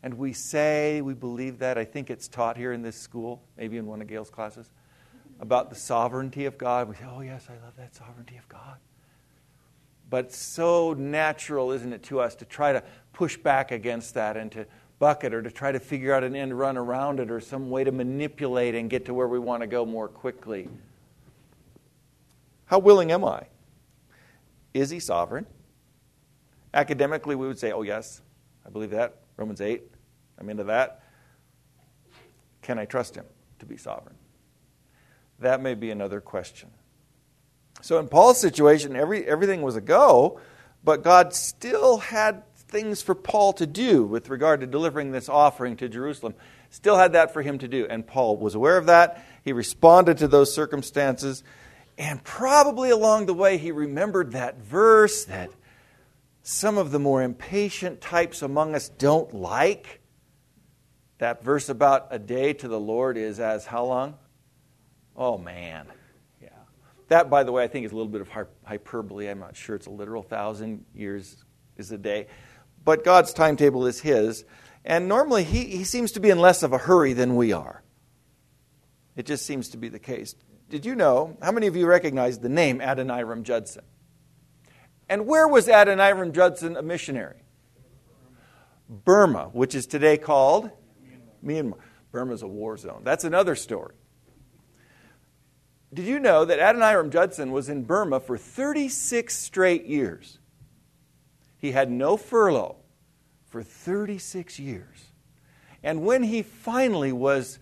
And 0.03 0.15
we 0.15 0.33
say 0.33 1.01
we 1.01 1.15
believe 1.15 1.61
that. 1.61 1.79
I 1.79 1.85
think 1.85 2.11
it's 2.11 2.27
taught 2.27 2.57
here 2.57 2.73
in 2.73 2.83
this 2.83 2.97
school, 2.97 3.45
maybe 3.57 3.77
in 3.77 3.87
one 3.87 4.03
of 4.03 4.09
Gail's 4.09 4.31
classes, 4.31 4.73
about 5.39 5.71
the 5.71 5.77
sovereignty 5.77 6.45
of 6.45 6.59
God. 6.59 6.89
We 6.89 6.97
say, 6.97 7.05
oh, 7.09 7.21
yes, 7.21 7.47
I 7.49 7.65
love 7.65 7.77
that 7.77 7.95
sovereignty 7.95 8.37
of 8.37 8.49
God. 8.49 8.79
But 10.11 10.33
so 10.33 10.93
natural, 10.95 11.73
isn't 11.73 11.93
it, 11.93 12.03
to 12.05 12.21
us 12.21 12.35
to 12.37 12.45
try 12.45 12.73
to 12.73 12.83
push 13.13 13.37
back 13.37 13.71
against 13.71 14.15
that 14.15 14.37
and 14.37 14.51
to 14.53 14.67
bucket 14.99 15.35
or 15.35 15.43
to 15.43 15.51
try 15.51 15.73
to 15.73 15.81
figure 15.81 16.15
out 16.15 16.25
an 16.25 16.37
end 16.37 16.57
run 16.59 16.77
around 16.77 17.21
it 17.21 17.31
or 17.31 17.41
some 17.41 17.71
way 17.71 17.85
to 17.85 17.93
manipulate 17.93 18.75
and 18.75 18.89
get 18.91 19.05
to 19.07 19.15
where 19.15 19.29
we 19.29 19.39
want 19.39 19.63
to 19.63 19.67
go 19.67 19.85
more 19.85 20.09
quickly. 20.09 20.69
How 22.67 22.79
willing 22.79 23.13
am 23.13 23.25
I? 23.25 23.47
Is 24.73 24.91
he 24.91 24.99
sovereign? 25.01 25.47
Academically, 26.73 27.37
we 27.37 27.47
would 27.47 27.59
say, 27.59 27.73
oh, 27.73 27.83
yes, 27.83 28.21
I 28.67 28.71
believe 28.71 28.91
that. 28.91 29.19
Romans 29.37 29.61
8, 29.61 29.83
I'm 30.39 30.49
into 30.51 30.65
that. 30.65 31.03
Can 32.63 32.79
I 32.79 32.85
trust 32.85 33.15
him 33.15 33.27
to 33.59 33.67
be 33.67 33.77
sovereign? 33.77 34.17
That 35.39 35.61
may 35.61 35.75
be 35.75 35.91
another 35.91 36.21
question. 36.21 36.71
So, 37.81 37.99
in 37.99 38.09
Paul's 38.09 38.41
situation, 38.41 38.97
every, 38.97 39.27
everything 39.27 39.63
was 39.63 39.77
a 39.77 39.81
go, 39.81 40.41
but 40.83 41.03
God 41.03 41.35
still 41.35 41.99
had 41.99 42.43
things 42.57 43.03
for 43.03 43.15
Paul 43.15 43.53
to 43.55 43.67
do 43.67 44.05
with 44.05 44.29
regard 44.29 44.61
to 44.61 44.67
delivering 44.67 45.13
this 45.13 45.29
offering 45.29 45.77
to 45.77 45.89
Jerusalem. 45.89 46.35
Still 46.71 46.97
had 46.97 47.13
that 47.13 47.33
for 47.33 47.41
him 47.41 47.59
to 47.59 47.69
do. 47.69 47.87
And 47.89 48.07
Paul 48.07 48.37
was 48.37 48.55
aware 48.55 48.77
of 48.77 48.87
that. 48.87 49.25
He 49.45 49.53
responded 49.53 50.19
to 50.19 50.29
those 50.29 50.53
circumstances. 50.53 51.45
And 51.97 52.23
probably 52.25 52.91
along 52.91 53.27
the 53.27 53.35
way, 53.35 53.59
he 53.59 53.71
remembered 53.71 54.33
that 54.33 54.59
verse 54.59 55.27
that 55.27 55.51
some 56.43 56.77
of 56.77 56.91
the 56.91 56.99
more 56.99 57.23
impatient 57.23 58.01
types 58.01 58.43
among 58.43 58.75
us 58.75 58.89
don't 58.89 59.33
like. 59.33 60.01
That 61.19 61.45
verse 61.45 61.69
about 61.69 62.09
a 62.11 62.19
day 62.19 62.55
to 62.55 62.67
the 62.67 62.81
Lord 62.81 63.17
is 63.17 63.39
as 63.39 63.65
how 63.65 63.85
long? 63.85 64.19
Oh, 65.17 65.39
man. 65.39 65.87
That, 67.09 67.29
by 67.29 67.45
the 67.45 67.53
way, 67.53 67.65
I 67.65 67.69
think 67.69 67.87
is 67.87 67.93
a 67.93 67.97
little 67.97 68.11
bit 68.11 68.21
of 68.21 68.31
hyperbole. 68.65 69.29
I'm 69.29 69.41
not 69.41 69.57
sure 69.57 69.77
it's 69.77 69.87
a 69.87 69.91
literal 69.91 70.23
thousand 70.23 70.85
years 70.95 71.45
is 71.77 71.93
a 71.93 71.99
day. 71.99 72.29
But 72.85 73.05
God's 73.05 73.33
timetable 73.33 73.87
is 73.87 74.01
His. 74.01 74.45
And 74.85 75.09
normally 75.09 75.45
he, 75.45 75.65
he 75.65 75.85
seems 75.85 76.13
to 76.13 76.21
be 76.21 76.31
in 76.31 76.39
less 76.39 76.63
of 76.63 76.73
a 76.73 76.79
hurry 76.79 77.15
than 77.15 77.37
we 77.37 77.53
are. 77.53 77.83
It 79.17 79.27
just 79.27 79.47
seems 79.47 79.71
to 79.71 79.77
be 79.77 79.89
the 79.89 79.99
case. 79.99 80.35
Did 80.69 80.85
you 80.85 80.95
know? 80.95 81.37
How 81.41 81.53
many 81.53 81.67
of 81.67 81.77
you 81.77 81.87
recognize 81.87 82.39
the 82.39 82.49
name 82.49 82.81
Adoniram 82.81 83.45
Judson? 83.45 83.85
And 85.09 85.27
where 85.27 85.49
was 85.49 85.69
Adoniram 85.69 86.33
Judson 86.33 86.77
a 86.77 86.83
missionary? 86.83 87.43
Burma, 88.89 89.51
which 89.53 89.75
is 89.75 89.87
today 89.87 90.19
called 90.19 90.71
Myanmar. 91.45 91.79
Burma 92.13 92.33
is 92.35 92.43
a 92.43 92.49
war 92.49 92.77
zone. 92.77 93.03
That's 93.05 93.25
another 93.25 93.55
story. 93.55 93.95
Did 95.95 96.07
you 96.07 96.19
know 96.19 96.45
that 96.45 96.59
Adoniram 96.59 97.11
Judson 97.11 97.53
was 97.53 97.69
in 97.69 97.85
Burma 97.85 98.19
for 98.19 98.37
36 98.37 99.35
straight 99.35 99.87
years? 99.87 100.39
He 101.57 101.71
had 101.71 101.89
no 101.89 102.17
furlough 102.17 102.77
for 103.47 103.63
36 103.63 104.59
years. 104.59 105.05
And 105.85 106.05
when 106.05 106.25
he 106.25 106.43
finally 106.43 107.13
was 107.13 107.61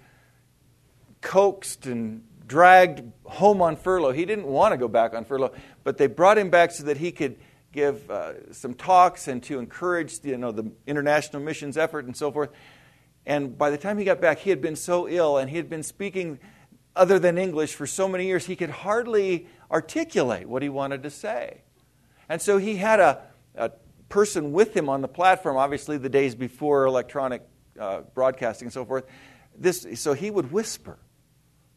coaxed 1.21 1.85
and 1.87 2.25
dragged 2.47 3.03
home 3.25 3.61
on 3.61 3.77
furlough, 3.77 4.13
he 4.13 4.25
didn't 4.25 4.47
want 4.47 4.73
to 4.73 4.79
go 4.79 4.89
back 4.89 5.13
on 5.13 5.27
furlough, 5.27 5.53
but 5.85 5.99
they 5.99 6.07
brought 6.07 6.39
him 6.39 6.49
back 6.49 6.71
so 6.71 6.85
that 6.85 6.97
he 6.97 7.13
could 7.13 7.37
give 7.71 8.11
uh, 8.11 8.53
some 8.53 8.73
talks 8.73 9.29
and 9.29 9.43
to 9.43 9.59
encourage 9.59 10.25
you 10.25 10.39
know, 10.39 10.53
the 10.53 10.73
international 10.87 11.43
missions 11.43 11.77
effort 11.77 12.07
and 12.07 12.17
so 12.17 12.31
forth. 12.33 12.51
And 13.27 13.59
by 13.59 13.69
the 13.69 13.79
time 13.79 13.99
he 13.99 14.05
got 14.05 14.21
back, 14.21 14.39
he 14.39 14.51
had 14.51 14.63
been 14.63 14.77
so 14.77 15.07
ill 15.07 15.37
and 15.37 15.51
he 15.51 15.59
had 15.59 15.69
been 15.69 15.83
speaking 15.83 16.39
other 16.95 17.19
than 17.19 17.39
English 17.39 17.75
for 17.75 17.87
so 17.87 18.09
many 18.09 18.27
years, 18.27 18.47
he 18.47 18.57
could 18.57 18.71
hardly 18.71 19.47
articulate 19.71 20.49
what 20.49 20.63
he 20.63 20.69
wanted 20.69 21.03
to 21.03 21.11
say. 21.11 21.63
And 22.29 22.41
so 22.41 22.59
he 22.59 22.77
had 22.77 23.01
a, 23.01 23.23
a 23.55 23.71
person 24.09 24.53
with 24.53 24.77
him 24.77 24.89
on 24.89 25.01
the 25.01 25.09
platform, 25.09 25.57
obviously 25.57 25.97
the 25.99 26.09
days 26.09 26.35
before 26.35 26.85
electronic 26.85 27.43
uh, 27.81 28.03
broadcasting 28.15 28.67
and 28.67 28.73
so 28.73 28.85
forth. 28.85 29.05
This, 29.57 29.87
so 29.95 30.13
he 30.13 30.31
would 30.31 30.53
whisper 30.53 30.99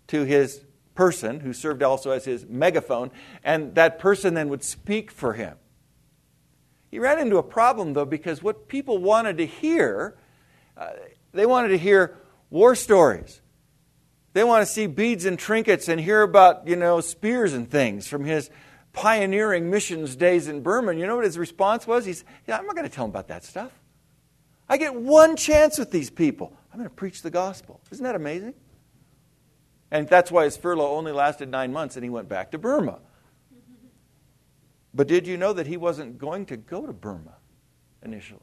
to 0.07 0.23
his 0.23 0.61
person, 0.93 1.39
who 1.41 1.53
served 1.53 1.83
also 1.83 2.11
as 2.11 2.25
his 2.25 2.45
megaphone, 2.45 3.11
and 3.43 3.75
that 3.75 3.99
person 3.99 4.33
then 4.33 4.49
would 4.49 4.63
speak 4.63 5.11
for 5.11 5.33
him. 5.33 5.57
He 6.89 6.99
ran 6.99 7.19
into 7.19 7.37
a 7.37 7.43
problem, 7.43 7.93
though, 7.93 8.05
because 8.05 8.41
what 8.41 8.69
people 8.69 8.97
wanted 8.97 9.37
to 9.37 9.45
hear, 9.45 10.17
uh, 10.77 10.91
they 11.33 11.45
wanted 11.45 11.69
to 11.69 11.77
hear 11.77 12.17
war 12.49 12.75
stories. 12.75 13.41
They 14.35 14.43
want 14.43 14.67
to 14.67 14.71
see 14.71 14.87
beads 14.87 15.23
and 15.23 15.39
trinkets 15.39 15.87
and 15.87 15.97
hear 15.97 16.21
about, 16.21 16.67
you 16.67 16.75
know, 16.75 16.99
spears 16.99 17.53
and 17.53 17.71
things 17.71 18.05
from 18.05 18.25
his 18.25 18.49
pioneering 18.91 19.69
missions 19.69 20.17
days 20.17 20.49
in 20.49 20.59
Burma. 20.59 20.93
You 20.93 21.07
know 21.07 21.15
what 21.15 21.23
his 21.23 21.37
response 21.37 21.87
was? 21.87 22.03
He's, 22.03 22.25
yeah, 22.45 22.57
I'm 22.57 22.65
not 22.65 22.75
going 22.75 22.85
to 22.85 22.93
tell 22.93 23.05
him 23.05 23.11
about 23.11 23.29
that 23.29 23.45
stuff. 23.45 23.71
I 24.67 24.75
get 24.75 24.93
one 24.93 25.37
chance 25.37 25.77
with 25.77 25.89
these 25.89 26.09
people. 26.09 26.51
I'm 26.73 26.79
going 26.79 26.89
to 26.89 26.93
preach 26.93 27.21
the 27.21 27.29
gospel. 27.29 27.79
Isn't 27.91 28.03
that 28.03 28.15
amazing? 28.15 28.55
And 29.89 30.05
that's 30.09 30.29
why 30.29 30.43
his 30.43 30.57
furlough 30.57 30.97
only 30.97 31.13
lasted 31.13 31.47
nine 31.47 31.71
months 31.71 31.95
and 31.95 32.03
he 32.03 32.09
went 32.09 32.27
back 32.27 32.51
to 32.51 32.57
Burma. 32.57 32.99
But 34.93 35.07
did 35.07 35.27
you 35.27 35.37
know 35.37 35.53
that 35.53 35.65
he 35.65 35.77
wasn't 35.77 36.17
going 36.17 36.47
to 36.47 36.57
go 36.57 36.85
to 36.85 36.91
Burma 36.91 37.37
initially? 38.03 38.41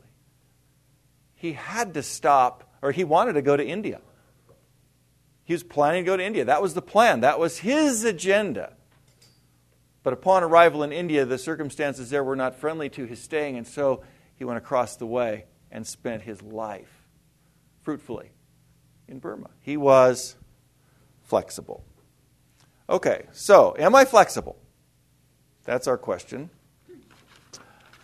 He 1.34 1.52
had 1.52 1.92
to 1.92 2.02
stop, 2.02 2.76
or 2.80 2.92
he 2.92 3.04
wanted 3.04 3.34
to 3.34 3.42
go 3.42 3.58
to 3.58 3.66
India. 3.66 4.00
He 5.52 5.54
was 5.54 5.62
planning 5.62 6.04
to 6.04 6.06
go 6.06 6.16
to 6.16 6.24
India. 6.24 6.46
That 6.46 6.62
was 6.62 6.72
the 6.72 6.80
plan, 6.80 7.20
that 7.20 7.38
was 7.38 7.58
his 7.58 8.04
agenda. 8.04 8.72
But 10.02 10.14
upon 10.14 10.42
arrival 10.42 10.82
in 10.82 10.92
India, 10.92 11.26
the 11.26 11.36
circumstances 11.36 12.08
there 12.08 12.24
were 12.24 12.36
not 12.36 12.54
friendly 12.54 12.88
to 12.88 13.04
his 13.04 13.22
staying, 13.22 13.58
and 13.58 13.66
so 13.66 14.02
he 14.34 14.46
went 14.46 14.56
across 14.56 14.96
the 14.96 15.04
way 15.04 15.44
and 15.70 15.86
spent 15.86 16.22
his 16.22 16.40
life 16.40 17.06
fruitfully 17.82 18.30
in 19.06 19.18
Burma. 19.18 19.50
He 19.60 19.76
was 19.76 20.36
flexible. 21.22 21.84
Okay, 22.88 23.26
so 23.32 23.76
am 23.78 23.94
I 23.94 24.06
flexible? 24.06 24.56
That's 25.64 25.86
our 25.86 25.98
question. 25.98 26.48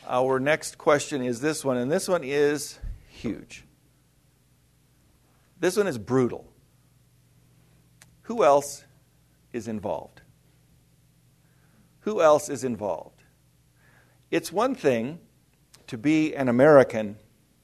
Our 0.07 0.39
next 0.39 0.77
question 0.77 1.23
is 1.23 1.41
this 1.41 1.65
one, 1.65 1.79
and 1.79 1.91
this 1.91 2.09
one 2.09 2.25
is 2.25 2.79
huge. 3.09 3.65
This 5.59 5.79
one 5.79 5.87
is 5.87 5.97
brutal. 5.97 6.45
Who 8.29 8.45
else 8.45 8.85
is 9.53 9.69
involved? 9.69 10.23
who 12.09 12.23
else 12.23 12.49
is 12.49 12.65
involved? 12.65 13.23
It's 14.31 14.51
one 14.51 14.75
thing 14.75 15.19
to 15.89 15.99
be 15.99 16.35
an 16.35 16.49
American 16.49 17.17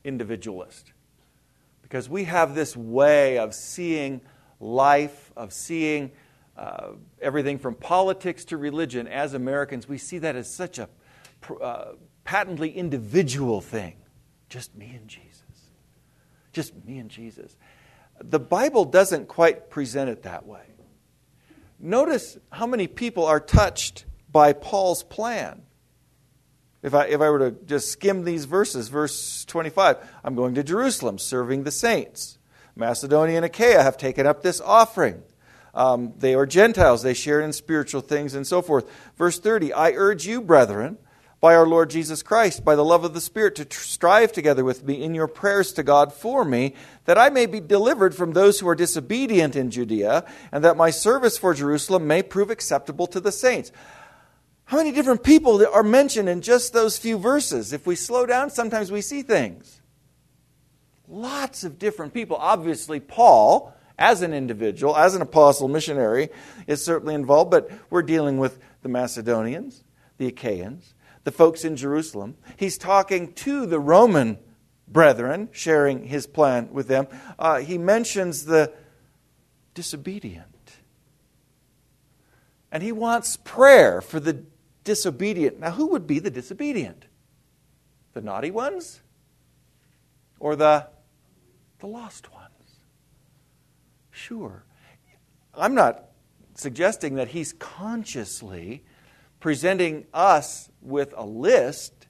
individualist 0.04 0.92
because 1.80 2.10
we 2.10 2.24
have 2.24 2.54
this 2.54 2.76
way 2.76 3.38
of 3.38 3.54
seeing 3.54 4.20
life, 4.60 5.32
of 5.34 5.54
seeing 5.54 6.10
uh, 6.58 6.90
everything 7.22 7.58
from 7.58 7.74
politics 7.74 8.44
to 8.46 8.58
religion 8.58 9.08
as 9.08 9.32
Americans. 9.32 9.88
We 9.88 9.96
see 9.96 10.18
that 10.18 10.36
as 10.36 10.52
such 10.52 10.78
a 10.78 10.90
uh, 11.62 11.92
patently 12.24 12.70
individual 12.70 13.62
thing. 13.62 13.96
Just 14.50 14.76
me 14.76 14.92
and 14.94 15.08
Jesus. 15.08 15.42
Just 16.52 16.74
me 16.84 16.98
and 16.98 17.08
Jesus. 17.08 17.56
The 18.22 18.40
Bible 18.40 18.84
doesn't 18.84 19.28
quite 19.28 19.70
present 19.70 20.10
it 20.10 20.22
that 20.22 20.46
way. 20.46 20.62
Notice 21.78 22.38
how 22.50 22.66
many 22.66 22.86
people 22.86 23.26
are 23.26 23.40
touched 23.40 24.04
by 24.30 24.52
Paul's 24.52 25.02
plan. 25.02 25.62
If 26.82 26.94
I, 26.94 27.06
if 27.06 27.20
I 27.20 27.30
were 27.30 27.50
to 27.50 27.50
just 27.64 27.90
skim 27.90 28.24
these 28.24 28.44
verses, 28.44 28.88
verse 28.88 29.44
25, 29.46 29.96
I'm 30.22 30.34
going 30.34 30.54
to 30.54 30.62
Jerusalem 30.62 31.18
serving 31.18 31.64
the 31.64 31.70
saints. 31.70 32.38
Macedonia 32.76 33.36
and 33.36 33.44
Achaia 33.44 33.82
have 33.82 33.96
taken 33.96 34.26
up 34.26 34.42
this 34.42 34.60
offering. 34.60 35.22
Um, 35.72 36.12
they 36.18 36.34
are 36.34 36.46
Gentiles, 36.46 37.02
they 37.02 37.14
share 37.14 37.40
in 37.40 37.52
spiritual 37.52 38.00
things 38.00 38.34
and 38.34 38.46
so 38.46 38.62
forth. 38.62 38.88
Verse 39.16 39.38
30, 39.38 39.72
I 39.72 39.92
urge 39.92 40.26
you, 40.26 40.40
brethren, 40.40 40.98
by 41.44 41.54
our 41.54 41.66
Lord 41.66 41.90
Jesus 41.90 42.22
Christ, 42.22 42.64
by 42.64 42.74
the 42.74 42.82
love 42.82 43.04
of 43.04 43.12
the 43.12 43.20
Spirit, 43.20 43.56
to 43.56 43.66
tr- 43.66 43.78
strive 43.78 44.32
together 44.32 44.64
with 44.64 44.82
me 44.82 45.02
in 45.02 45.14
your 45.14 45.26
prayers 45.28 45.74
to 45.74 45.82
God 45.82 46.10
for 46.10 46.42
me, 46.42 46.74
that 47.04 47.18
I 47.18 47.28
may 47.28 47.44
be 47.44 47.60
delivered 47.60 48.14
from 48.14 48.32
those 48.32 48.58
who 48.58 48.66
are 48.66 48.74
disobedient 48.74 49.54
in 49.54 49.70
Judea, 49.70 50.24
and 50.52 50.64
that 50.64 50.78
my 50.78 50.88
service 50.88 51.36
for 51.36 51.52
Jerusalem 51.52 52.06
may 52.06 52.22
prove 52.22 52.48
acceptable 52.48 53.06
to 53.08 53.20
the 53.20 53.30
saints. 53.30 53.72
How 54.64 54.78
many 54.78 54.90
different 54.90 55.22
people 55.22 55.62
are 55.66 55.82
mentioned 55.82 56.30
in 56.30 56.40
just 56.40 56.72
those 56.72 56.96
few 56.96 57.18
verses? 57.18 57.74
If 57.74 57.86
we 57.86 57.94
slow 57.94 58.24
down, 58.24 58.48
sometimes 58.48 58.90
we 58.90 59.02
see 59.02 59.20
things. 59.20 59.82
Lots 61.06 61.62
of 61.62 61.78
different 61.78 62.14
people. 62.14 62.38
Obviously, 62.38 63.00
Paul, 63.00 63.74
as 63.98 64.22
an 64.22 64.32
individual, 64.32 64.96
as 64.96 65.14
an 65.14 65.20
apostle 65.20 65.68
missionary, 65.68 66.30
is 66.66 66.82
certainly 66.82 67.14
involved, 67.14 67.50
but 67.50 67.70
we're 67.90 68.00
dealing 68.00 68.38
with 68.38 68.58
the 68.80 68.88
Macedonians, 68.88 69.84
the 70.16 70.28
Achaeans, 70.28 70.94
the 71.24 71.32
folks 71.32 71.64
in 71.64 71.76
Jerusalem. 71.76 72.36
He's 72.56 72.78
talking 72.78 73.32
to 73.34 73.66
the 73.66 73.80
Roman 73.80 74.38
brethren, 74.86 75.48
sharing 75.52 76.04
his 76.04 76.26
plan 76.26 76.68
with 76.72 76.86
them. 76.86 77.08
Uh, 77.38 77.58
he 77.58 77.78
mentions 77.78 78.44
the 78.44 78.72
disobedient. 79.72 80.46
And 82.70 82.82
he 82.82 82.92
wants 82.92 83.36
prayer 83.36 84.00
for 84.00 84.20
the 84.20 84.44
disobedient. 84.84 85.60
Now, 85.60 85.72
who 85.72 85.86
would 85.88 86.06
be 86.06 86.18
the 86.18 86.30
disobedient? 86.30 87.06
The 88.12 88.20
naughty 88.20 88.50
ones? 88.50 89.00
Or 90.38 90.56
the, 90.56 90.88
the 91.80 91.86
lost 91.86 92.32
ones? 92.32 92.50
Sure. 94.10 94.64
I'm 95.54 95.74
not 95.74 96.04
suggesting 96.54 97.14
that 97.14 97.28
he's 97.28 97.52
consciously 97.52 98.84
presenting 99.44 100.06
us 100.14 100.70
with 100.80 101.12
a 101.18 101.22
list, 101.22 102.06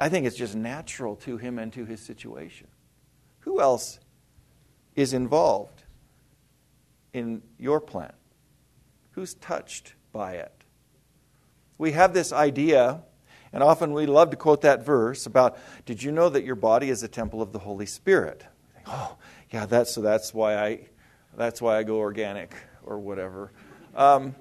I 0.00 0.08
think 0.08 0.26
it's 0.26 0.34
just 0.34 0.56
natural 0.56 1.14
to 1.18 1.36
him 1.36 1.60
and 1.60 1.72
to 1.74 1.84
his 1.84 2.00
situation. 2.00 2.66
Who 3.42 3.60
else 3.60 4.00
is 4.96 5.12
involved 5.12 5.84
in 7.12 7.40
your 7.56 7.80
plan? 7.80 8.12
Who's 9.12 9.34
touched 9.34 9.94
by 10.10 10.32
it? 10.32 10.52
We 11.78 11.92
have 11.92 12.12
this 12.12 12.32
idea, 12.32 13.02
And 13.52 13.62
often 13.62 13.92
we 13.92 14.06
love 14.06 14.30
to 14.30 14.36
quote 14.36 14.62
that 14.62 14.84
verse 14.84 15.24
about, 15.24 15.56
Did 15.84 16.02
you 16.02 16.10
know 16.10 16.28
that 16.30 16.42
your 16.42 16.56
body 16.56 16.90
is 16.90 17.04
a 17.04 17.08
temple 17.08 17.40
of 17.40 17.52
the 17.52 17.60
Holy 17.60 17.86
Spirit? 17.86 18.44
Oh, 18.88 19.16
yeah, 19.52 19.66
that's, 19.66 19.94
so 19.94 20.00
that's 20.00 20.34
why 20.34 20.56
I, 20.56 20.88
that's 21.36 21.62
why 21.62 21.78
I 21.78 21.84
go 21.84 21.98
organic 21.98 22.56
or 22.82 22.98
whatever. 22.98 23.52
Um, 23.94 24.34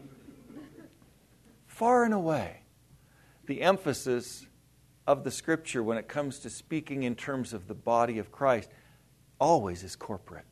far 1.75 2.05
and 2.05 2.13
away, 2.13 2.61
the 3.47 3.61
emphasis 3.61 4.47
of 5.05 5.25
the 5.25 5.29
scripture 5.29 5.83
when 5.83 5.97
it 5.97 6.07
comes 6.07 6.39
to 6.39 6.49
speaking 6.49 7.03
in 7.03 7.15
terms 7.15 7.51
of 7.51 7.67
the 7.67 7.75
body 7.75 8.17
of 8.17 8.31
Christ 8.31 8.69
always 9.39 9.83
is 9.83 9.93
corporate. 9.97 10.45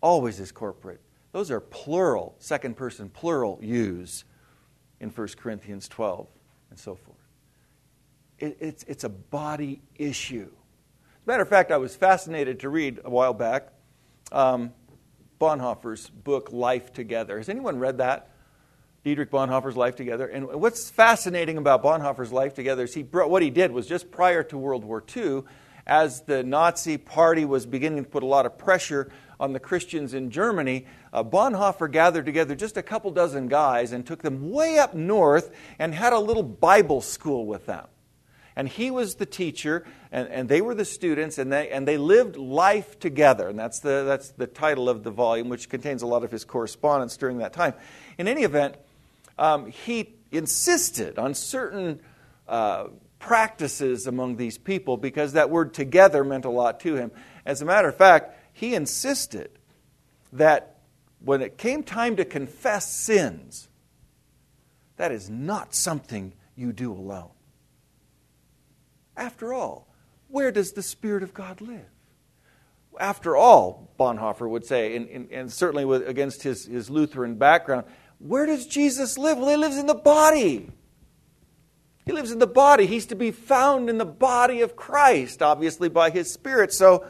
Always 0.00 0.40
is 0.40 0.50
corporate. 0.50 1.00
Those 1.30 1.52
are 1.52 1.60
plural, 1.60 2.34
second 2.40 2.76
person 2.76 3.10
plural 3.10 3.60
use 3.62 4.24
in 4.98 5.08
1 5.08 5.28
Corinthians 5.36 5.86
12 5.86 6.26
and 6.70 6.78
so 6.78 6.96
forth. 6.96 7.16
It, 8.40 8.56
it's, 8.58 8.82
it's 8.88 9.04
a 9.04 9.08
body 9.08 9.82
issue. 9.94 10.50
As 10.50 11.26
a 11.26 11.30
matter 11.30 11.42
of 11.42 11.48
fact, 11.48 11.70
I 11.70 11.76
was 11.76 11.94
fascinated 11.94 12.58
to 12.60 12.70
read 12.70 12.98
a 13.04 13.10
while 13.10 13.34
back 13.34 13.68
um, 14.32 14.72
Bonhoeffer's 15.40 16.10
book, 16.10 16.50
Life 16.50 16.92
Together. 16.92 17.38
Has 17.38 17.48
anyone 17.48 17.78
read 17.78 17.98
that? 17.98 18.31
Dietrich 19.04 19.30
Bonhoeffer's 19.30 19.76
Life 19.76 19.96
Together. 19.96 20.26
And 20.26 20.46
what's 20.46 20.88
fascinating 20.88 21.58
about 21.58 21.82
Bonhoeffer's 21.82 22.30
Life 22.30 22.54
Together 22.54 22.84
is 22.84 22.94
he 22.94 23.02
brought, 23.02 23.30
what 23.30 23.42
he 23.42 23.50
did 23.50 23.72
was 23.72 23.86
just 23.86 24.10
prior 24.12 24.44
to 24.44 24.56
World 24.56 24.84
War 24.84 25.02
II, 25.16 25.42
as 25.86 26.22
the 26.22 26.44
Nazi 26.44 26.96
Party 26.96 27.44
was 27.44 27.66
beginning 27.66 28.04
to 28.04 28.10
put 28.10 28.22
a 28.22 28.26
lot 28.26 28.46
of 28.46 28.56
pressure 28.56 29.10
on 29.40 29.52
the 29.52 29.58
Christians 29.58 30.14
in 30.14 30.30
Germany, 30.30 30.86
uh, 31.12 31.24
Bonhoeffer 31.24 31.90
gathered 31.90 32.24
together 32.24 32.54
just 32.54 32.76
a 32.76 32.82
couple 32.82 33.10
dozen 33.10 33.48
guys 33.48 33.90
and 33.90 34.06
took 34.06 34.22
them 34.22 34.52
way 34.52 34.78
up 34.78 34.94
north 34.94 35.50
and 35.80 35.92
had 35.92 36.12
a 36.12 36.18
little 36.20 36.44
Bible 36.44 37.00
school 37.00 37.44
with 37.44 37.66
them. 37.66 37.86
And 38.54 38.68
he 38.68 38.92
was 38.92 39.16
the 39.16 39.26
teacher, 39.26 39.84
and, 40.12 40.28
and 40.28 40.48
they 40.48 40.60
were 40.60 40.76
the 40.76 40.84
students, 40.84 41.38
and 41.38 41.52
they, 41.52 41.70
and 41.70 41.88
they 41.88 41.96
lived 41.96 42.36
life 42.36 43.00
together. 43.00 43.48
And 43.48 43.58
that's 43.58 43.80
the, 43.80 44.04
that's 44.06 44.28
the 44.28 44.46
title 44.46 44.88
of 44.88 45.02
the 45.02 45.10
volume, 45.10 45.48
which 45.48 45.68
contains 45.68 46.02
a 46.02 46.06
lot 46.06 46.22
of 46.22 46.30
his 46.30 46.44
correspondence 46.44 47.16
during 47.16 47.38
that 47.38 47.52
time. 47.52 47.74
In 48.18 48.28
any 48.28 48.42
event, 48.44 48.76
um, 49.38 49.66
he 49.66 50.14
insisted 50.30 51.18
on 51.18 51.34
certain 51.34 52.00
uh, 52.48 52.86
practices 53.18 54.06
among 54.06 54.36
these 54.36 54.58
people 54.58 54.96
because 54.96 55.34
that 55.34 55.48
word 55.48 55.72
together 55.72 56.24
meant 56.24 56.44
a 56.44 56.50
lot 56.50 56.80
to 56.80 56.96
him. 56.96 57.12
As 57.46 57.62
a 57.62 57.64
matter 57.64 57.88
of 57.88 57.96
fact, 57.96 58.36
he 58.52 58.74
insisted 58.74 59.50
that 60.32 60.78
when 61.20 61.40
it 61.40 61.56
came 61.56 61.82
time 61.82 62.16
to 62.16 62.24
confess 62.24 62.92
sins, 62.92 63.68
that 64.96 65.12
is 65.12 65.30
not 65.30 65.74
something 65.74 66.32
you 66.56 66.72
do 66.72 66.92
alone. 66.92 67.30
After 69.16 69.52
all, 69.52 69.88
where 70.28 70.50
does 70.50 70.72
the 70.72 70.82
Spirit 70.82 71.22
of 71.22 71.34
God 71.34 71.60
live? 71.60 71.86
After 72.98 73.36
all, 73.36 73.90
Bonhoeffer 73.98 74.48
would 74.48 74.64
say, 74.64 74.96
and, 74.96 75.30
and 75.30 75.52
certainly 75.52 75.84
with, 75.84 76.06
against 76.06 76.42
his, 76.42 76.66
his 76.66 76.90
Lutheran 76.90 77.36
background, 77.36 77.86
where 78.22 78.46
does 78.46 78.66
Jesus 78.66 79.18
live? 79.18 79.38
Well, 79.38 79.48
he 79.48 79.56
lives 79.56 79.76
in 79.76 79.86
the 79.86 79.94
body. 79.94 80.70
He 82.06 82.12
lives 82.12 82.30
in 82.30 82.38
the 82.38 82.46
body. 82.46 82.86
He's 82.86 83.06
to 83.06 83.16
be 83.16 83.32
found 83.32 83.90
in 83.90 83.98
the 83.98 84.04
body 84.04 84.60
of 84.60 84.76
Christ, 84.76 85.42
obviously 85.42 85.88
by 85.88 86.10
his 86.10 86.32
Spirit. 86.32 86.72
So 86.72 87.04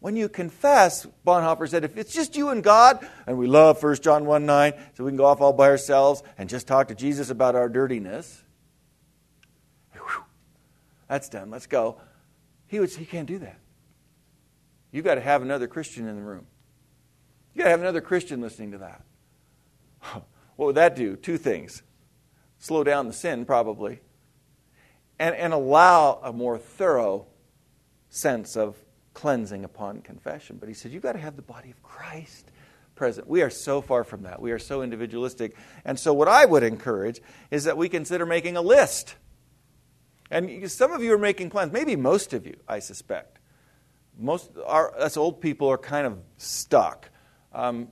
when 0.00 0.16
you 0.16 0.28
confess, 0.28 1.06
Bonhoeffer 1.26 1.68
said, 1.68 1.84
if 1.84 1.96
it's 1.96 2.12
just 2.12 2.36
you 2.36 2.50
and 2.50 2.62
God, 2.62 3.06
and 3.26 3.38
we 3.38 3.46
love 3.46 3.82
1 3.82 3.96
John 4.02 4.26
1 4.26 4.44
9, 4.44 4.74
so 4.92 5.04
we 5.04 5.10
can 5.10 5.16
go 5.16 5.24
off 5.24 5.40
all 5.40 5.54
by 5.54 5.68
ourselves 5.68 6.22
and 6.36 6.48
just 6.48 6.66
talk 6.66 6.88
to 6.88 6.94
Jesus 6.94 7.30
about 7.30 7.54
our 7.54 7.70
dirtiness, 7.70 8.42
whew, 9.92 10.24
that's 11.08 11.30
done. 11.30 11.50
Let's 11.50 11.66
go. 11.66 12.00
He 12.66 12.80
would 12.80 12.90
he 12.90 13.06
can't 13.06 13.26
do 13.26 13.38
that. 13.38 13.58
You've 14.90 15.06
got 15.06 15.14
to 15.14 15.20
have 15.22 15.40
another 15.40 15.66
Christian 15.66 16.06
in 16.06 16.16
the 16.16 16.22
room. 16.22 16.46
You've 17.54 17.62
got 17.62 17.64
to 17.64 17.70
have 17.70 17.80
another 17.80 18.00
Christian 18.02 18.42
listening 18.42 18.72
to 18.72 18.78
that. 18.78 19.02
What 20.56 20.66
would 20.66 20.76
that 20.76 20.96
do? 20.96 21.16
Two 21.16 21.38
things 21.38 21.82
slow 22.58 22.82
down 22.82 23.06
the 23.06 23.12
sin, 23.12 23.44
probably, 23.44 24.00
and, 25.18 25.34
and 25.34 25.52
allow 25.52 26.20
a 26.22 26.32
more 26.32 26.56
thorough 26.56 27.26
sense 28.08 28.56
of 28.56 28.76
cleansing 29.12 29.64
upon 29.64 30.00
confession. 30.00 30.56
But 30.58 30.68
he 30.68 30.74
said, 30.74 30.92
You've 30.92 31.02
got 31.02 31.12
to 31.12 31.18
have 31.18 31.36
the 31.36 31.42
body 31.42 31.70
of 31.70 31.82
Christ 31.82 32.50
present. 32.94 33.28
We 33.28 33.42
are 33.42 33.50
so 33.50 33.80
far 33.80 34.04
from 34.04 34.22
that. 34.22 34.40
We 34.40 34.52
are 34.52 34.58
so 34.58 34.82
individualistic. 34.82 35.56
And 35.84 35.98
so, 35.98 36.12
what 36.14 36.28
I 36.28 36.44
would 36.44 36.62
encourage 36.62 37.20
is 37.50 37.64
that 37.64 37.76
we 37.76 37.88
consider 37.88 38.26
making 38.26 38.56
a 38.56 38.62
list. 38.62 39.16
And 40.30 40.70
some 40.70 40.92
of 40.92 41.02
you 41.02 41.12
are 41.12 41.18
making 41.18 41.50
plans, 41.50 41.72
maybe 41.72 41.96
most 41.96 42.32
of 42.32 42.46
you, 42.46 42.56
I 42.66 42.78
suspect. 42.78 43.38
Most 44.18 44.50
our, 44.64 44.98
us 44.98 45.16
old 45.16 45.40
people 45.40 45.68
are 45.68 45.78
kind 45.78 46.06
of 46.06 46.18
stuck. 46.38 47.10
Um, 47.52 47.88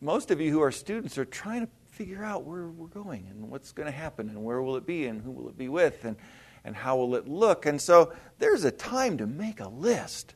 most 0.00 0.30
of 0.30 0.40
you 0.40 0.50
who 0.50 0.60
are 0.60 0.72
students 0.72 1.16
are 1.18 1.24
trying 1.24 1.66
to 1.66 1.72
figure 1.92 2.24
out 2.24 2.44
where 2.44 2.68
we're 2.68 2.86
going 2.86 3.26
and 3.30 3.50
what's 3.50 3.72
going 3.72 3.86
to 3.86 3.92
happen 3.92 4.30
and 4.30 4.42
where 4.42 4.62
will 4.62 4.76
it 4.76 4.86
be 4.86 5.06
and 5.06 5.20
who 5.20 5.30
will 5.30 5.48
it 5.50 5.58
be 5.58 5.68
with 5.68 6.04
and, 6.06 6.16
and 6.64 6.74
how 6.74 6.96
will 6.96 7.14
it 7.14 7.28
look. 7.28 7.66
And 7.66 7.80
so 7.80 8.14
there's 8.38 8.64
a 8.64 8.70
time 8.70 9.18
to 9.18 9.26
make 9.26 9.60
a 9.60 9.68
list. 9.68 10.34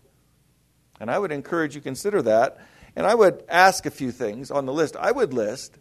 And 1.00 1.10
I 1.10 1.18
would 1.18 1.32
encourage 1.32 1.74
you 1.74 1.80
consider 1.80 2.20
that. 2.22 2.58
And 2.94 3.06
I 3.06 3.14
would 3.14 3.42
ask 3.48 3.86
a 3.86 3.90
few 3.90 4.12
things 4.12 4.50
on 4.50 4.66
the 4.66 4.72
list. 4.72 4.96
I 4.96 5.10
would 5.10 5.32
list 5.32 5.78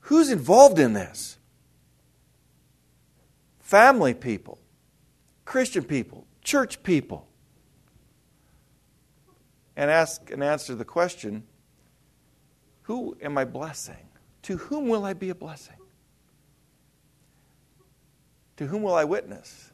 who's 0.00 0.30
involved 0.30 0.78
in 0.78 0.92
this? 0.92 1.38
Family 3.60 4.14
people, 4.14 4.58
Christian 5.44 5.84
people, 5.84 6.26
church 6.42 6.82
people. 6.82 7.28
And 9.76 9.90
ask 9.90 10.30
and 10.30 10.42
answer 10.42 10.74
the 10.74 10.84
question 10.84 11.44
who 12.82 13.16
am 13.20 13.36
I 13.36 13.44
blessing? 13.44 14.05
To 14.46 14.56
whom 14.56 14.86
will 14.86 15.04
I 15.04 15.12
be 15.12 15.30
a 15.30 15.34
blessing? 15.34 15.74
To 18.58 18.66
whom 18.66 18.82
will 18.82 18.94
I 18.94 19.02
witness? 19.02 19.72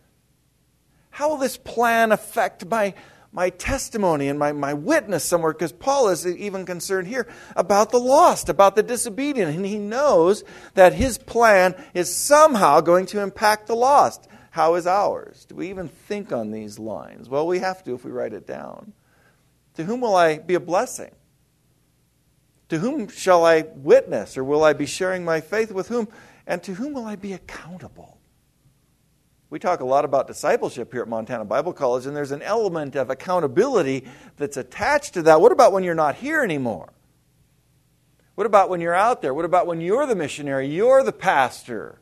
How 1.10 1.28
will 1.28 1.36
this 1.36 1.58
plan 1.58 2.10
affect 2.10 2.64
my, 2.64 2.94
my 3.32 3.50
testimony 3.50 4.28
and 4.28 4.38
my, 4.38 4.52
my 4.52 4.72
witness 4.72 5.24
somewhere? 5.24 5.52
Because 5.52 5.72
Paul 5.72 6.08
is 6.08 6.26
even 6.26 6.64
concerned 6.64 7.06
here 7.06 7.28
about 7.54 7.90
the 7.90 8.00
lost, 8.00 8.48
about 8.48 8.74
the 8.74 8.82
disobedient, 8.82 9.54
and 9.54 9.66
he 9.66 9.76
knows 9.76 10.42
that 10.72 10.94
his 10.94 11.18
plan 11.18 11.74
is 11.92 12.12
somehow 12.14 12.80
going 12.80 13.04
to 13.06 13.20
impact 13.20 13.66
the 13.66 13.76
lost. 13.76 14.26
How 14.52 14.76
is 14.76 14.86
ours? 14.86 15.44
Do 15.44 15.54
we 15.54 15.68
even 15.68 15.88
think 15.88 16.32
on 16.32 16.50
these 16.50 16.78
lines? 16.78 17.28
Well, 17.28 17.46
we 17.46 17.58
have 17.58 17.84
to 17.84 17.94
if 17.94 18.06
we 18.06 18.10
write 18.10 18.32
it 18.32 18.46
down. 18.46 18.94
To 19.74 19.84
whom 19.84 20.00
will 20.00 20.16
I 20.16 20.38
be 20.38 20.54
a 20.54 20.60
blessing? 20.60 21.10
To 22.72 22.78
whom 22.78 23.08
shall 23.08 23.44
I 23.44 23.66
witness, 23.76 24.38
or 24.38 24.44
will 24.44 24.64
I 24.64 24.72
be 24.72 24.86
sharing 24.86 25.26
my 25.26 25.42
faith 25.42 25.70
with 25.72 25.88
whom? 25.88 26.08
And 26.46 26.62
to 26.62 26.72
whom 26.72 26.94
will 26.94 27.04
I 27.04 27.16
be 27.16 27.34
accountable? 27.34 28.16
We 29.50 29.58
talk 29.58 29.80
a 29.80 29.84
lot 29.84 30.06
about 30.06 30.26
discipleship 30.26 30.90
here 30.90 31.02
at 31.02 31.08
Montana 31.08 31.44
Bible 31.44 31.74
College, 31.74 32.06
and 32.06 32.16
there's 32.16 32.30
an 32.30 32.40
element 32.40 32.96
of 32.96 33.10
accountability 33.10 34.06
that's 34.38 34.56
attached 34.56 35.12
to 35.12 35.22
that. 35.24 35.38
What 35.38 35.52
about 35.52 35.74
when 35.74 35.84
you're 35.84 35.94
not 35.94 36.14
here 36.14 36.42
anymore? 36.42 36.94
What 38.36 38.46
about 38.46 38.70
when 38.70 38.80
you're 38.80 38.94
out 38.94 39.20
there? 39.20 39.34
What 39.34 39.44
about 39.44 39.66
when 39.66 39.82
you're 39.82 40.06
the 40.06 40.16
missionary? 40.16 40.66
You're 40.66 41.02
the 41.02 41.12
pastor. 41.12 42.00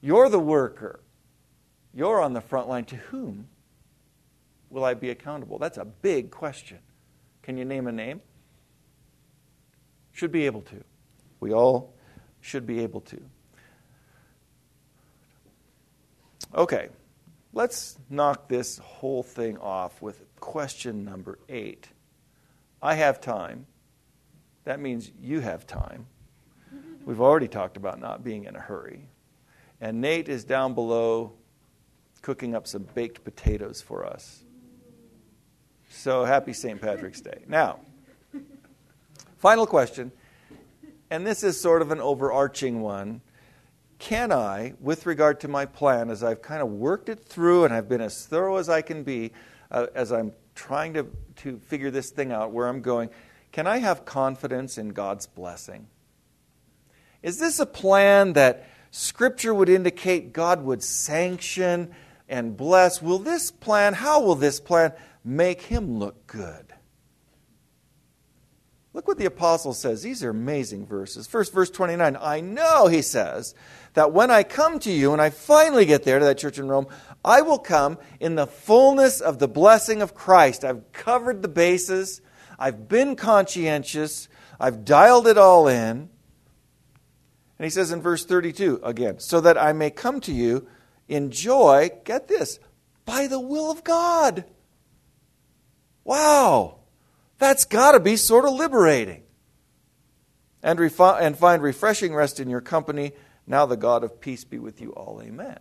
You're 0.00 0.28
the 0.28 0.40
worker. 0.40 0.98
You're 1.94 2.20
on 2.20 2.32
the 2.32 2.40
front 2.40 2.68
line. 2.68 2.84
To 2.86 2.96
whom 2.96 3.46
will 4.70 4.84
I 4.84 4.94
be 4.94 5.10
accountable? 5.10 5.60
That's 5.60 5.78
a 5.78 5.84
big 5.84 6.32
question. 6.32 6.78
Can 7.42 7.56
you 7.56 7.64
name 7.64 7.86
a 7.86 7.92
name? 7.92 8.22
Should 10.14 10.32
be 10.32 10.46
able 10.46 10.62
to. 10.62 10.82
We 11.40 11.52
all 11.52 11.92
should 12.40 12.66
be 12.66 12.80
able 12.80 13.02
to. 13.02 13.20
Okay, 16.54 16.88
let's 17.52 17.98
knock 18.08 18.48
this 18.48 18.78
whole 18.78 19.24
thing 19.24 19.58
off 19.58 20.00
with 20.00 20.22
question 20.38 21.04
number 21.04 21.38
eight. 21.48 21.88
I 22.80 22.94
have 22.94 23.20
time. 23.20 23.66
That 24.64 24.78
means 24.78 25.10
you 25.20 25.40
have 25.40 25.66
time. 25.66 26.06
We've 27.04 27.20
already 27.20 27.48
talked 27.48 27.76
about 27.76 28.00
not 28.00 28.22
being 28.22 28.44
in 28.44 28.54
a 28.54 28.60
hurry. 28.60 29.08
And 29.80 30.00
Nate 30.00 30.28
is 30.28 30.44
down 30.44 30.74
below 30.74 31.32
cooking 32.22 32.54
up 32.54 32.66
some 32.66 32.86
baked 32.94 33.24
potatoes 33.24 33.82
for 33.82 34.06
us. 34.06 34.44
So 35.90 36.24
happy 36.24 36.52
St. 36.52 36.80
Patrick's 36.80 37.20
Day. 37.20 37.44
Now, 37.48 37.80
Final 39.44 39.66
question, 39.66 40.10
and 41.10 41.26
this 41.26 41.44
is 41.44 41.60
sort 41.60 41.82
of 41.82 41.90
an 41.90 42.00
overarching 42.00 42.80
one. 42.80 43.20
Can 43.98 44.32
I, 44.32 44.72
with 44.80 45.04
regard 45.04 45.38
to 45.40 45.48
my 45.48 45.66
plan, 45.66 46.08
as 46.08 46.24
I've 46.24 46.40
kind 46.40 46.62
of 46.62 46.70
worked 46.70 47.10
it 47.10 47.22
through 47.22 47.66
and 47.66 47.74
I've 47.74 47.86
been 47.86 48.00
as 48.00 48.24
thorough 48.24 48.56
as 48.56 48.70
I 48.70 48.80
can 48.80 49.02
be, 49.02 49.32
uh, 49.70 49.88
as 49.94 50.12
I'm 50.12 50.32
trying 50.54 50.94
to, 50.94 51.08
to 51.42 51.58
figure 51.58 51.90
this 51.90 52.08
thing 52.08 52.32
out, 52.32 52.52
where 52.52 52.68
I'm 52.68 52.80
going, 52.80 53.10
can 53.52 53.66
I 53.66 53.80
have 53.80 54.06
confidence 54.06 54.78
in 54.78 54.88
God's 54.94 55.26
blessing? 55.26 55.88
Is 57.22 57.38
this 57.38 57.58
a 57.58 57.66
plan 57.66 58.32
that 58.32 58.66
Scripture 58.92 59.52
would 59.52 59.68
indicate 59.68 60.32
God 60.32 60.64
would 60.64 60.82
sanction 60.82 61.94
and 62.30 62.56
bless. 62.56 63.02
Will 63.02 63.18
this 63.18 63.50
plan, 63.50 63.92
how 63.92 64.22
will 64.22 64.36
this 64.36 64.58
plan 64.58 64.94
make 65.22 65.60
him 65.60 65.98
look 65.98 66.26
good? 66.26 66.74
Look 68.94 69.08
what 69.08 69.18
the 69.18 69.26
apostle 69.26 69.74
says. 69.74 70.02
These 70.02 70.22
are 70.22 70.30
amazing 70.30 70.86
verses. 70.86 71.26
First, 71.26 71.52
verse 71.52 71.68
29. 71.68 72.16
I 72.20 72.40
know, 72.40 72.86
he 72.86 73.02
says, 73.02 73.52
that 73.94 74.12
when 74.12 74.30
I 74.30 74.44
come 74.44 74.78
to 74.80 74.92
you 74.92 75.12
and 75.12 75.20
I 75.20 75.30
finally 75.30 75.84
get 75.84 76.04
there 76.04 76.20
to 76.20 76.24
that 76.26 76.38
church 76.38 76.60
in 76.60 76.68
Rome, 76.68 76.86
I 77.24 77.42
will 77.42 77.58
come 77.58 77.98
in 78.20 78.36
the 78.36 78.46
fullness 78.46 79.20
of 79.20 79.40
the 79.40 79.48
blessing 79.48 80.00
of 80.00 80.14
Christ. 80.14 80.64
I've 80.64 80.92
covered 80.92 81.42
the 81.42 81.48
bases, 81.48 82.20
I've 82.56 82.88
been 82.88 83.16
conscientious, 83.16 84.28
I've 84.60 84.84
dialed 84.84 85.26
it 85.26 85.38
all 85.38 85.66
in. 85.66 86.08
And 87.58 87.64
he 87.64 87.70
says 87.70 87.90
in 87.90 88.00
verse 88.00 88.24
32 88.24 88.80
again, 88.84 89.18
so 89.18 89.40
that 89.40 89.58
I 89.58 89.72
may 89.72 89.90
come 89.90 90.20
to 90.20 90.32
you 90.32 90.68
in 91.08 91.32
joy, 91.32 91.90
get 92.04 92.28
this, 92.28 92.60
by 93.04 93.26
the 93.26 93.40
will 93.40 93.72
of 93.72 93.82
God. 93.82 94.44
Wow, 96.04 96.78
that's 97.44 97.66
got 97.66 97.92
to 97.92 98.00
be 98.00 98.16
sort 98.16 98.46
of 98.46 98.54
liberating. 98.54 99.22
And, 100.62 100.78
refi- 100.78 101.20
and 101.20 101.36
find 101.36 101.62
refreshing 101.62 102.14
rest 102.14 102.40
in 102.40 102.48
your 102.48 102.62
company. 102.62 103.12
Now 103.46 103.66
the 103.66 103.76
God 103.76 104.02
of 104.02 104.18
peace 104.18 104.44
be 104.44 104.58
with 104.58 104.80
you 104.80 104.92
all. 104.92 105.20
Amen. 105.22 105.58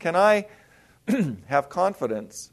Can 0.00 0.16
I 0.16 0.48
have 1.46 1.68
confidence 1.68 2.50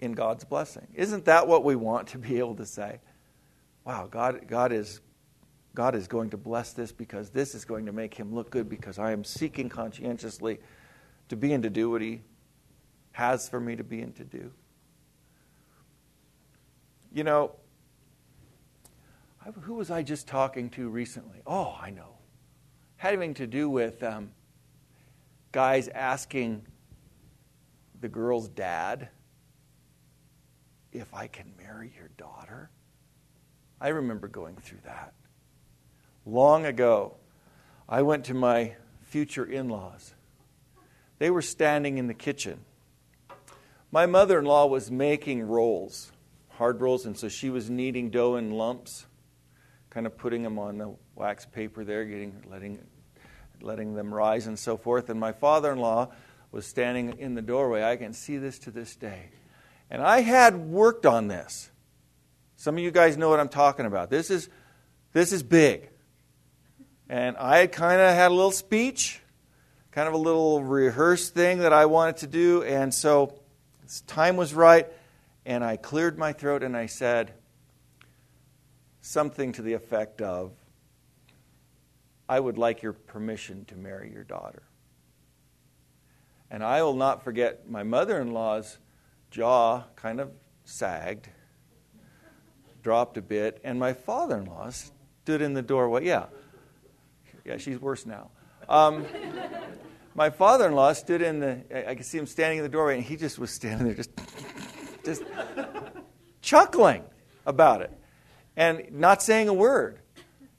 in 0.00 0.12
God's 0.12 0.44
blessing? 0.44 0.86
Isn't 0.94 1.26
that 1.26 1.46
what 1.46 1.62
we 1.62 1.76
want 1.76 2.08
to 2.08 2.18
be 2.18 2.38
able 2.38 2.56
to 2.56 2.64
say? 2.64 3.00
Wow, 3.84 4.08
God, 4.10 4.46
God 4.48 4.72
is 4.72 5.00
God 5.74 5.94
is 5.94 6.08
going 6.08 6.30
to 6.30 6.36
bless 6.36 6.72
this 6.72 6.90
because 6.90 7.30
this 7.30 7.54
is 7.54 7.64
going 7.64 7.86
to 7.86 7.92
make 7.92 8.12
him 8.12 8.34
look 8.34 8.50
good 8.50 8.68
because 8.68 8.98
I 8.98 9.12
am 9.12 9.22
seeking 9.22 9.68
conscientiously 9.68 10.58
to 11.28 11.36
be 11.36 11.52
and 11.52 11.62
to 11.62 11.70
do 11.70 11.88
what 11.90 12.00
he 12.00 12.22
has 13.12 13.48
for 13.48 13.60
me 13.60 13.76
to 13.76 13.84
be 13.84 14.00
and 14.00 14.16
to 14.16 14.24
do. 14.24 14.50
You 17.12 17.24
know, 17.24 17.52
who 19.62 19.74
was 19.74 19.90
I 19.90 20.02
just 20.02 20.28
talking 20.28 20.70
to 20.70 20.88
recently? 20.88 21.40
Oh, 21.46 21.76
I 21.80 21.90
know. 21.90 22.16
Having 22.96 23.34
to 23.34 23.46
do 23.46 23.70
with 23.70 24.02
um, 24.02 24.30
guys 25.52 25.88
asking 25.88 26.66
the 28.00 28.08
girl's 28.08 28.48
dad 28.48 29.08
if 30.92 31.12
I 31.14 31.26
can 31.26 31.52
marry 31.56 31.92
your 31.96 32.10
daughter. 32.16 32.70
I 33.80 33.88
remember 33.88 34.28
going 34.28 34.56
through 34.56 34.80
that 34.84 35.14
long 36.28 36.66
ago, 36.66 37.14
I 37.88 38.02
went 38.02 38.24
to 38.26 38.34
my 38.34 38.74
future 39.02 39.44
in 39.44 39.68
laws. 39.68 40.14
They 41.18 41.30
were 41.30 41.42
standing 41.42 41.98
in 41.98 42.06
the 42.06 42.14
kitchen. 42.14 42.60
My 43.90 44.06
mother 44.06 44.38
in 44.38 44.44
law 44.44 44.66
was 44.66 44.90
making 44.90 45.42
rolls, 45.42 46.12
hard 46.58 46.80
rolls, 46.80 47.06
and 47.06 47.16
so 47.16 47.28
she 47.28 47.50
was 47.50 47.70
kneading 47.70 48.10
dough 48.10 48.34
in 48.34 48.50
lumps, 48.50 49.06
kind 49.90 50.06
of 50.06 50.18
putting 50.18 50.42
them 50.42 50.58
on 50.58 50.76
the 50.76 50.92
wax 51.14 51.46
paper 51.46 51.84
there, 51.84 52.04
getting, 52.04 52.42
letting, 52.50 52.84
letting 53.60 53.94
them 53.94 54.12
rise 54.12 54.48
and 54.48 54.58
so 54.58 54.76
forth. 54.76 55.08
And 55.08 55.20
my 55.20 55.30
father 55.30 55.70
in 55.70 55.78
law 55.78 56.08
was 56.50 56.66
standing 56.66 57.18
in 57.20 57.34
the 57.34 57.42
doorway. 57.42 57.84
I 57.84 57.94
can 57.94 58.12
see 58.12 58.38
this 58.38 58.58
to 58.60 58.72
this 58.72 58.96
day. 58.96 59.30
And 59.88 60.02
I 60.02 60.20
had 60.20 60.56
worked 60.56 61.06
on 61.06 61.28
this. 61.28 61.70
Some 62.56 62.76
of 62.76 62.82
you 62.82 62.90
guys 62.90 63.16
know 63.16 63.30
what 63.30 63.38
I'm 63.38 63.48
talking 63.48 63.86
about. 63.86 64.10
This 64.10 64.28
is, 64.28 64.48
this 65.12 65.32
is 65.32 65.44
big. 65.44 65.88
And 67.08 67.36
I 67.36 67.58
had 67.58 67.72
kind 67.72 68.00
of 68.00 68.14
had 68.14 68.32
a 68.32 68.34
little 68.34 68.50
speech, 68.50 69.20
kind 69.92 70.08
of 70.08 70.14
a 70.14 70.18
little 70.18 70.62
rehearsed 70.62 71.34
thing 71.34 71.58
that 71.58 71.72
I 71.72 71.86
wanted 71.86 72.16
to 72.18 72.26
do. 72.26 72.64
And 72.64 72.92
so 72.92 73.38
time 74.08 74.36
was 74.36 74.52
right, 74.52 74.88
and 75.48 75.64
I 75.64 75.78
cleared 75.78 76.18
my 76.18 76.34
throat 76.34 76.62
and 76.62 76.76
I 76.76 76.84
said 76.84 77.32
something 79.00 79.50
to 79.52 79.62
the 79.62 79.72
effect 79.72 80.20
of, 80.20 80.52
I 82.28 82.38
would 82.38 82.58
like 82.58 82.82
your 82.82 82.92
permission 82.92 83.64
to 83.64 83.74
marry 83.74 84.12
your 84.12 84.24
daughter. 84.24 84.62
And 86.50 86.62
I 86.62 86.82
will 86.82 86.94
not 86.94 87.24
forget 87.24 87.66
my 87.66 87.82
mother 87.82 88.20
in 88.20 88.32
law's 88.32 88.76
jaw 89.30 89.84
kind 89.96 90.20
of 90.20 90.30
sagged, 90.66 91.30
dropped 92.82 93.16
a 93.16 93.22
bit, 93.22 93.58
and 93.64 93.80
my 93.80 93.94
father 93.94 94.36
in 94.36 94.44
law 94.44 94.68
stood 94.68 95.40
in 95.40 95.54
the 95.54 95.62
doorway. 95.62 96.04
Yeah, 96.04 96.26
yeah, 97.46 97.56
she's 97.56 97.80
worse 97.80 98.04
now. 98.04 98.30
Um, 98.68 99.06
my 100.14 100.28
father-in-law 100.28 100.92
stood 100.92 101.22
in 101.22 101.40
the. 101.40 101.88
I 101.88 101.94
could 101.94 102.04
see 102.04 102.18
him 102.18 102.26
standing 102.26 102.58
in 102.58 102.64
the 102.64 102.68
doorway, 102.68 102.96
and 102.96 103.04
he 103.04 103.16
just 103.16 103.38
was 103.38 103.50
standing 103.50 103.86
there, 103.86 103.96
just, 103.96 104.10
just 105.08 105.22
chuckling 106.42 107.04
about 107.46 107.82
it, 107.82 107.92
and 108.56 108.92
not 108.92 109.22
saying 109.22 109.48
a 109.48 109.54
word. 109.54 109.98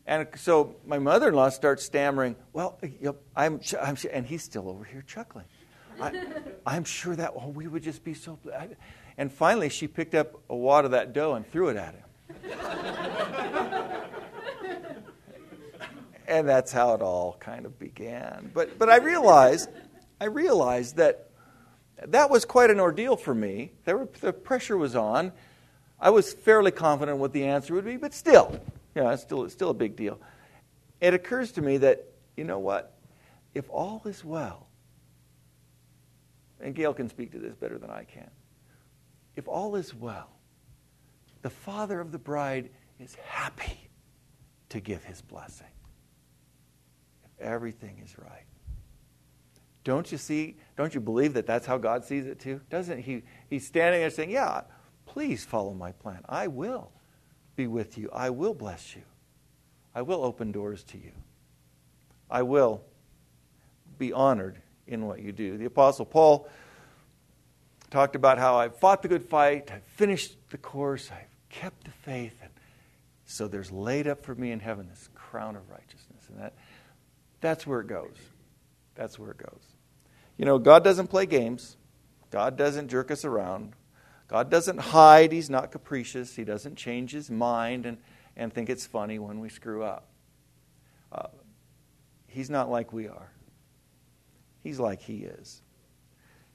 And 0.06 0.28
so 0.38 0.76
my 0.88 0.98
mother-in-law 0.98 1.50
starts 1.50 1.86
stammering. 1.86 2.36
Well, 2.52 2.80
I'm, 3.36 3.60
I'm, 3.80 3.98
and 4.12 4.26
he's 4.26 4.44
still 4.44 4.68
over 4.68 4.84
here 4.84 5.04
chuckling. 5.06 5.46
I, 6.02 6.78
am 6.78 6.84
sure 6.84 7.16
that 7.16 7.34
oh, 7.36 7.50
we 7.50 7.68
would 7.68 7.84
just 7.84 8.04
be 8.04 8.14
so. 8.14 8.40
And 9.18 9.32
finally, 9.32 9.70
she 9.70 9.88
picked 9.88 10.16
up 10.16 10.42
a 10.50 10.56
wad 10.56 10.86
of 10.86 10.92
that 10.92 11.14
dough 11.14 11.36
and 11.36 11.50
threw 11.52 11.70
it 11.70 11.78
at 11.78 11.94
him 11.94 12.04
and 16.30 16.48
that's 16.48 16.72
how 16.72 16.94
it 16.94 17.02
all 17.02 17.36
kind 17.40 17.66
of 17.66 17.78
began. 17.78 18.52
But 18.54 18.78
but 18.80 18.90
I 18.90 18.98
realized 18.98 19.70
I 20.22 20.26
realized 20.26 20.98
that 20.98 21.29
that 22.08 22.30
was 22.30 22.46
quite 22.46 22.70
an 22.70 22.80
ordeal 22.80 23.16
for 23.16 23.36
me. 23.36 23.72
Were, 23.86 24.08
the 24.22 24.34
pressure 24.34 24.78
was 24.78 24.96
on. 24.96 25.32
I 26.00 26.10
was 26.10 26.34
fairly 26.34 26.72
confident 26.72 27.18
what 27.18 27.34
the 27.34 27.46
answer 27.46 27.74
would 27.74 27.86
be, 27.86 27.98
but 27.98 28.14
still, 28.14 28.60
you 28.96 29.04
know, 29.04 29.10
it's 29.10 29.22
still 29.22 29.44
it's 29.44 29.54
still 29.54 29.70
a 29.70 29.74
big 29.74 29.96
deal. 29.96 30.20
It 31.02 31.14
occurs 31.14 31.52
to 31.54 31.62
me 31.62 31.78
that 31.78 32.06
you 32.38 32.46
know 32.46 32.60
what, 32.60 32.98
if 33.54 33.70
all 33.70 34.02
is 34.06 34.24
well, 34.24 34.68
and 36.62 36.74
Gail 36.74 36.94
can 36.94 37.10
speak 37.10 37.32
to 37.34 37.40
this 37.40 37.56
better 37.56 37.78
than 37.78 37.90
I 37.90 38.04
can. 38.04 38.30
If 39.36 39.48
all 39.48 39.76
is 39.76 39.94
well, 39.94 40.30
the 41.42 41.50
father 41.50 42.00
of 42.00 42.12
the 42.12 42.18
bride 42.18 42.70
is 43.00 43.16
happy 43.26 43.90
to 44.70 44.80
give 44.80 45.04
his 45.04 45.22
blessing 45.22 45.68
If 47.26 47.42
everything 47.42 48.02
is 48.04 48.18
right. 48.18 48.46
Don't 49.90 50.12
you 50.12 50.20
see, 50.20 50.56
don't 50.78 50.94
you 50.94 51.02
believe 51.02 51.34
that 51.34 51.48
that's 51.48 51.66
how 51.66 51.80
God 51.80 52.06
sees 52.06 52.28
it 52.28 52.40
too? 52.40 52.62
Doesn't 52.70 53.00
he? 53.00 53.24
He's 53.50 53.66
standing 53.66 54.02
there 54.02 54.12
saying, 54.12 54.30
Yeah, 54.30 54.62
please 55.08 55.44
follow 55.44 55.74
my 55.74 55.94
plan. 55.94 56.20
I 56.30 56.46
will 56.46 56.92
be 57.56 57.66
with 57.66 57.98
you. 57.98 58.08
I 58.14 58.30
will 58.30 58.54
bless 58.54 58.96
you. 58.96 59.02
I 59.96 60.04
will 60.04 60.24
open 60.24 60.52
doors 60.52 60.84
to 60.84 61.00
you. 61.00 61.12
I 62.30 62.44
will 62.44 62.84
be 63.98 64.14
honored 64.14 64.62
in 64.86 65.08
what 65.08 65.22
you 65.24 65.32
do. 65.32 65.58
The 65.58 65.66
Apostle 65.66 66.06
Paul 66.06 66.48
talked 67.90 68.16
about 68.16 68.38
how 68.38 68.58
I've 68.58 68.78
fought 68.78 69.02
the 69.02 69.08
good 69.08 69.24
fight, 69.28 69.72
I've 69.72 69.82
finished 69.96 70.38
the 70.52 70.60
course, 70.60 71.10
I've 71.12 71.36
kept 71.50 71.86
the 71.86 71.92
faith, 72.04 72.38
and 72.44 72.52
so 73.26 73.48
there's 73.48 73.72
laid 73.72 74.08
up 74.08 74.24
for 74.24 74.36
me 74.36 74.52
in 74.52 74.60
heaven 74.60 74.88
this 74.88 75.10
crown 75.16 75.56
of 75.56 75.68
righteousness. 75.68 76.30
And 76.30 76.40
that 76.40 76.54
that's 77.42 77.66
where 77.66 77.80
it 77.80 77.88
goes. 77.88 78.18
That's 78.94 79.18
where 79.18 79.32
it 79.32 79.38
goes. 79.40 79.69
You 80.40 80.46
know, 80.46 80.58
God 80.58 80.86
doesn't 80.86 81.08
play 81.08 81.26
games. 81.26 81.76
God 82.32 82.56
doesn't 82.56 82.88
jerk 82.88 83.12
us 83.12 83.26
around. 83.26 83.74
God 84.30 84.50
doesn't 84.50 84.80
hide. 84.80 85.34
He's 85.34 85.50
not 85.50 85.70
capricious. 85.70 86.34
He 86.34 86.46
doesn't 86.46 86.78
change 86.78 87.12
his 87.12 87.30
mind 87.30 87.86
and, 87.86 87.98
and 88.38 88.54
think 88.54 88.70
it's 88.70 88.88
funny 88.88 89.20
when 89.20 89.42
we 89.42 89.50
screw 89.50 89.84
up. 89.84 90.08
Uh, 91.12 91.28
he's 92.28 92.50
not 92.50 92.72
like 92.72 92.94
we 92.94 93.10
are. 93.10 93.32
He's 94.64 94.80
like 94.80 95.02
he 95.02 95.26
is. 95.26 95.62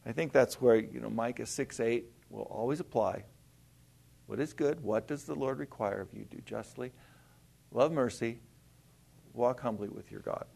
I 0.06 0.12
think 0.12 0.32
that's 0.32 0.62
where, 0.62 0.76
you 0.76 1.00
know, 1.00 1.10
Micah 1.10 1.44
6 1.44 1.78
8 1.78 2.06
will 2.30 2.44
always 2.44 2.80
apply. 2.80 3.24
What 4.26 4.40
is 4.40 4.54
good? 4.54 4.80
What 4.80 5.06
does 5.06 5.24
the 5.24 5.34
Lord 5.34 5.58
require 5.58 6.00
of 6.00 6.08
you? 6.14 6.24
Do 6.24 6.38
justly, 6.46 6.90
love 7.70 7.92
mercy, 7.92 8.38
walk 9.34 9.60
humbly 9.60 9.90
with 9.90 10.10
your 10.10 10.20
God. 10.20 10.46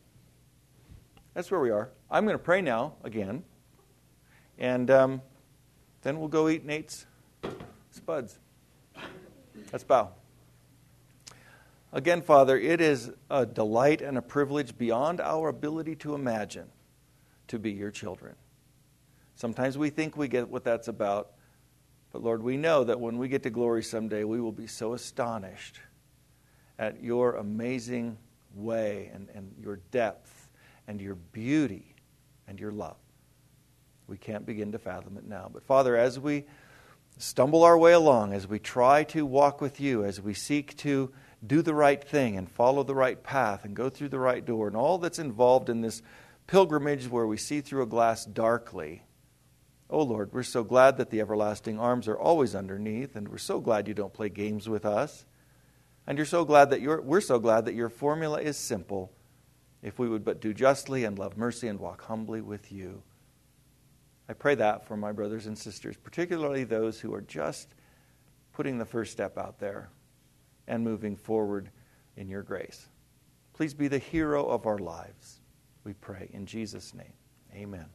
That's 1.39 1.53
where 1.53 1.61
we 1.61 1.71
are. 1.71 1.89
I'm 2.11 2.25
going 2.25 2.35
to 2.35 2.43
pray 2.43 2.61
now 2.61 2.95
again, 3.05 3.45
and 4.59 4.91
um, 4.91 5.23
then 6.03 6.19
we'll 6.19 6.27
go 6.27 6.49
eat 6.49 6.65
Nate's 6.65 7.07
spuds. 7.93 8.41
Let's 9.73 9.85
bow. 9.85 10.11
Again, 11.93 12.23
Father, 12.23 12.59
it 12.59 12.81
is 12.81 13.13
a 13.31 13.47
delight 13.47 14.03
and 14.03 14.19
a 14.19 14.21
privilege 14.21 14.77
beyond 14.77 15.21
our 15.21 15.49
ability 15.49 15.95
to 15.95 16.17
imagine 16.17 16.67
to 17.47 17.61
be 17.61 17.71
your 17.71 17.93
children. 17.93 18.35
Sometimes 19.37 19.79
we 19.79 19.91
think 19.91 20.17
we 20.17 20.27
get 20.27 20.49
what 20.49 20.65
that's 20.65 20.89
about, 20.89 21.35
but 22.11 22.21
Lord, 22.21 22.43
we 22.43 22.57
know 22.57 22.83
that 22.83 22.99
when 22.99 23.17
we 23.17 23.29
get 23.29 23.45
to 23.45 23.51
glory 23.51 23.85
someday, 23.85 24.25
we 24.25 24.41
will 24.41 24.51
be 24.51 24.67
so 24.67 24.93
astonished 24.93 25.79
at 26.81 27.01
your 27.01 27.37
amazing 27.37 28.19
way 28.57 29.13
and, 29.15 29.29
and 29.37 29.55
your 29.63 29.77
depth 29.93 30.38
and 30.89 31.01
your 31.01 31.15
beauty 31.15 31.95
and 32.49 32.59
your 32.59 32.73
love. 32.73 32.97
We 34.09 34.17
can't 34.17 34.47
begin 34.47 34.73
to 34.73 34.79
fathom 34.79 35.19
it 35.19 35.29
now. 35.29 35.51
But 35.53 35.63
Father, 35.63 35.97
as 35.97 36.19
we 36.19 36.47
stumble 37.19 37.63
our 37.63 37.77
way 37.77 37.93
along, 37.93 38.33
as 38.33 38.49
we 38.49 38.59
try 38.59 39.05
to 39.05 39.27
walk 39.27 39.61
with 39.61 39.81
you, 39.81 40.03
as 40.05 40.21
we 40.21 40.33
seek 40.35 40.77
to 40.79 41.13
do 41.47 41.63
the 41.63 41.75
right 41.75 42.03
thing 42.03 42.37
and 42.37 42.51
follow 42.51 42.83
the 42.83 42.95
right 42.95 43.23
path 43.23 43.65
and 43.65 43.77
go 43.77 43.91
through 43.91 44.09
the 44.09 44.19
right 44.19 44.45
door, 44.45 44.67
and 44.67 44.77
all 44.77 44.99
that's 44.99 45.19
involved 45.19 45.69
in 45.69 45.83
this 45.83 46.03
pilgrimage 46.47 47.07
where 47.09 47.27
we 47.27 47.37
see 47.37 47.61
through 47.61 47.83
a 47.83 47.87
glass 47.87 48.25
darkly. 48.25 49.03
Oh 49.91 50.03
Lord, 50.03 50.33
we're 50.33 50.43
so 50.43 50.65
glad 50.65 50.97
that 50.97 51.11
the 51.11 51.21
everlasting 51.21 51.79
arms 51.79 52.09
are 52.09 52.19
always 52.19 52.55
underneath, 52.55 53.15
and 53.15 53.29
we're 53.29 53.39
so 53.39 53.61
glad 53.61 53.89
you 53.89 53.95
don't 53.95 54.13
play 54.13 54.31
games 54.31 54.69
with 54.69 54.87
us. 54.87 55.27
And 56.07 56.17
you're 56.17 56.25
so 56.25 56.47
glad 56.47 56.71
that 56.71 56.81
you 56.81 56.99
we're 57.03 57.21
so 57.21 57.39
glad 57.39 57.67
that 57.67 57.75
your 57.75 57.91
formula 57.91 58.41
is 58.41 58.57
simple. 58.57 59.13
If 59.83 59.99
we 59.99 60.09
would 60.09 60.25
but 60.25 60.41
do 60.41 60.53
justly 60.53 61.05
and 61.05 61.19
love 61.19 61.37
mercy 61.37 61.69
and 61.69 61.79
walk 61.79 62.03
humbly 62.03 62.41
with 62.41 62.73
you. 62.73 63.03
I 64.29 64.33
pray 64.33 64.55
that 64.57 64.87
for 64.87 64.97
my 64.97 65.13
brothers 65.13 65.47
and 65.47 65.57
sisters, 65.57 65.97
particularly 65.97 66.65
those 66.65 67.01
who 67.01 67.15
are 67.15 67.23
just 67.23 67.75
putting 68.53 68.79
the 68.79 68.85
first 68.85 69.13
step 69.13 69.39
out 69.39 69.59
there 69.59 69.91
and 70.67 70.85
moving 70.85 71.17
forward 71.17 71.71
in 72.17 72.29
your 72.29 72.43
grace. 72.43 72.89
Please 73.55 73.73
be 73.73 73.89
the 73.89 73.99
hero 73.99 74.45
of 74.45 74.67
our 74.67 74.79
lives, 74.79 75.41
we 75.85 75.95
pray. 75.95 76.29
In 76.33 76.45
Jesus' 76.45 76.93
name, 76.95 77.13
amen. 77.55 77.87